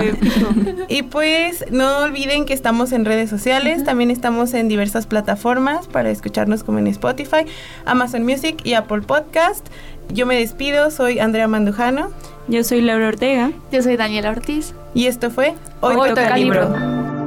y 0.89 1.03
pues, 1.03 1.65
no 1.71 1.99
olviden 1.99 2.45
que 2.45 2.55
estamos 2.55 2.93
en 2.93 3.05
redes 3.05 3.31
sociales. 3.31 3.85
También 3.85 4.11
estamos 4.11 4.55
en 4.55 4.69
diversas 4.69 5.07
plataformas 5.07 5.87
para 5.87 6.11
escucharnos 6.11 6.65
como 6.65 6.79
en 6.79 6.87
Spotify, 6.89 7.47
Amazon 7.85 8.25
Music 8.25 8.57
y 8.65 8.75
Apple 8.75 9.03
Podcast. 9.03 9.67
Yo 10.11 10.27
me 10.27 10.39
despido, 10.39 10.91
soy 10.91 11.19
Andrea 11.19 11.49
Mandujano. 11.49 12.11
Yo 12.49 12.65
soy 12.65 12.81
Laura 12.81 13.09
Ortega. 13.09 13.53
Yo 13.71 13.83
soy 13.83 13.97
Daniela 13.97 14.31
Ortiz. 14.31 14.75
Y 14.95 15.07
esto 15.07 15.31
fue 15.31 15.55
Hoy, 15.81 15.97
toca, 16.09 16.37
libro. 16.37 17.18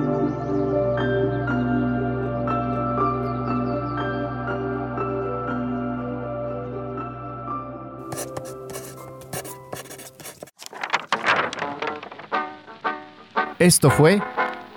Esto 13.62 13.92
fue 13.92 14.20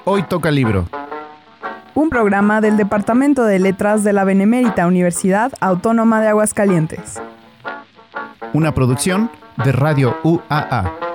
Hoy 0.05 0.25
Toca 0.25 0.51
Libro. 0.51 0.87
Un 1.95 2.11
programa 2.11 2.61
del 2.61 2.77
Departamento 2.77 3.43
de 3.45 3.59
Letras 3.59 4.05
de 4.05 4.13
la 4.13 4.25
Benemérita 4.25 4.87
Universidad 4.87 5.53
Autónoma 5.61 6.21
de 6.21 6.29
Aguascalientes. 6.29 7.19
Una 8.53 8.75
producción 8.75 9.31
de 9.65 9.73
Radio 9.73 10.19
UAA. 10.23 11.14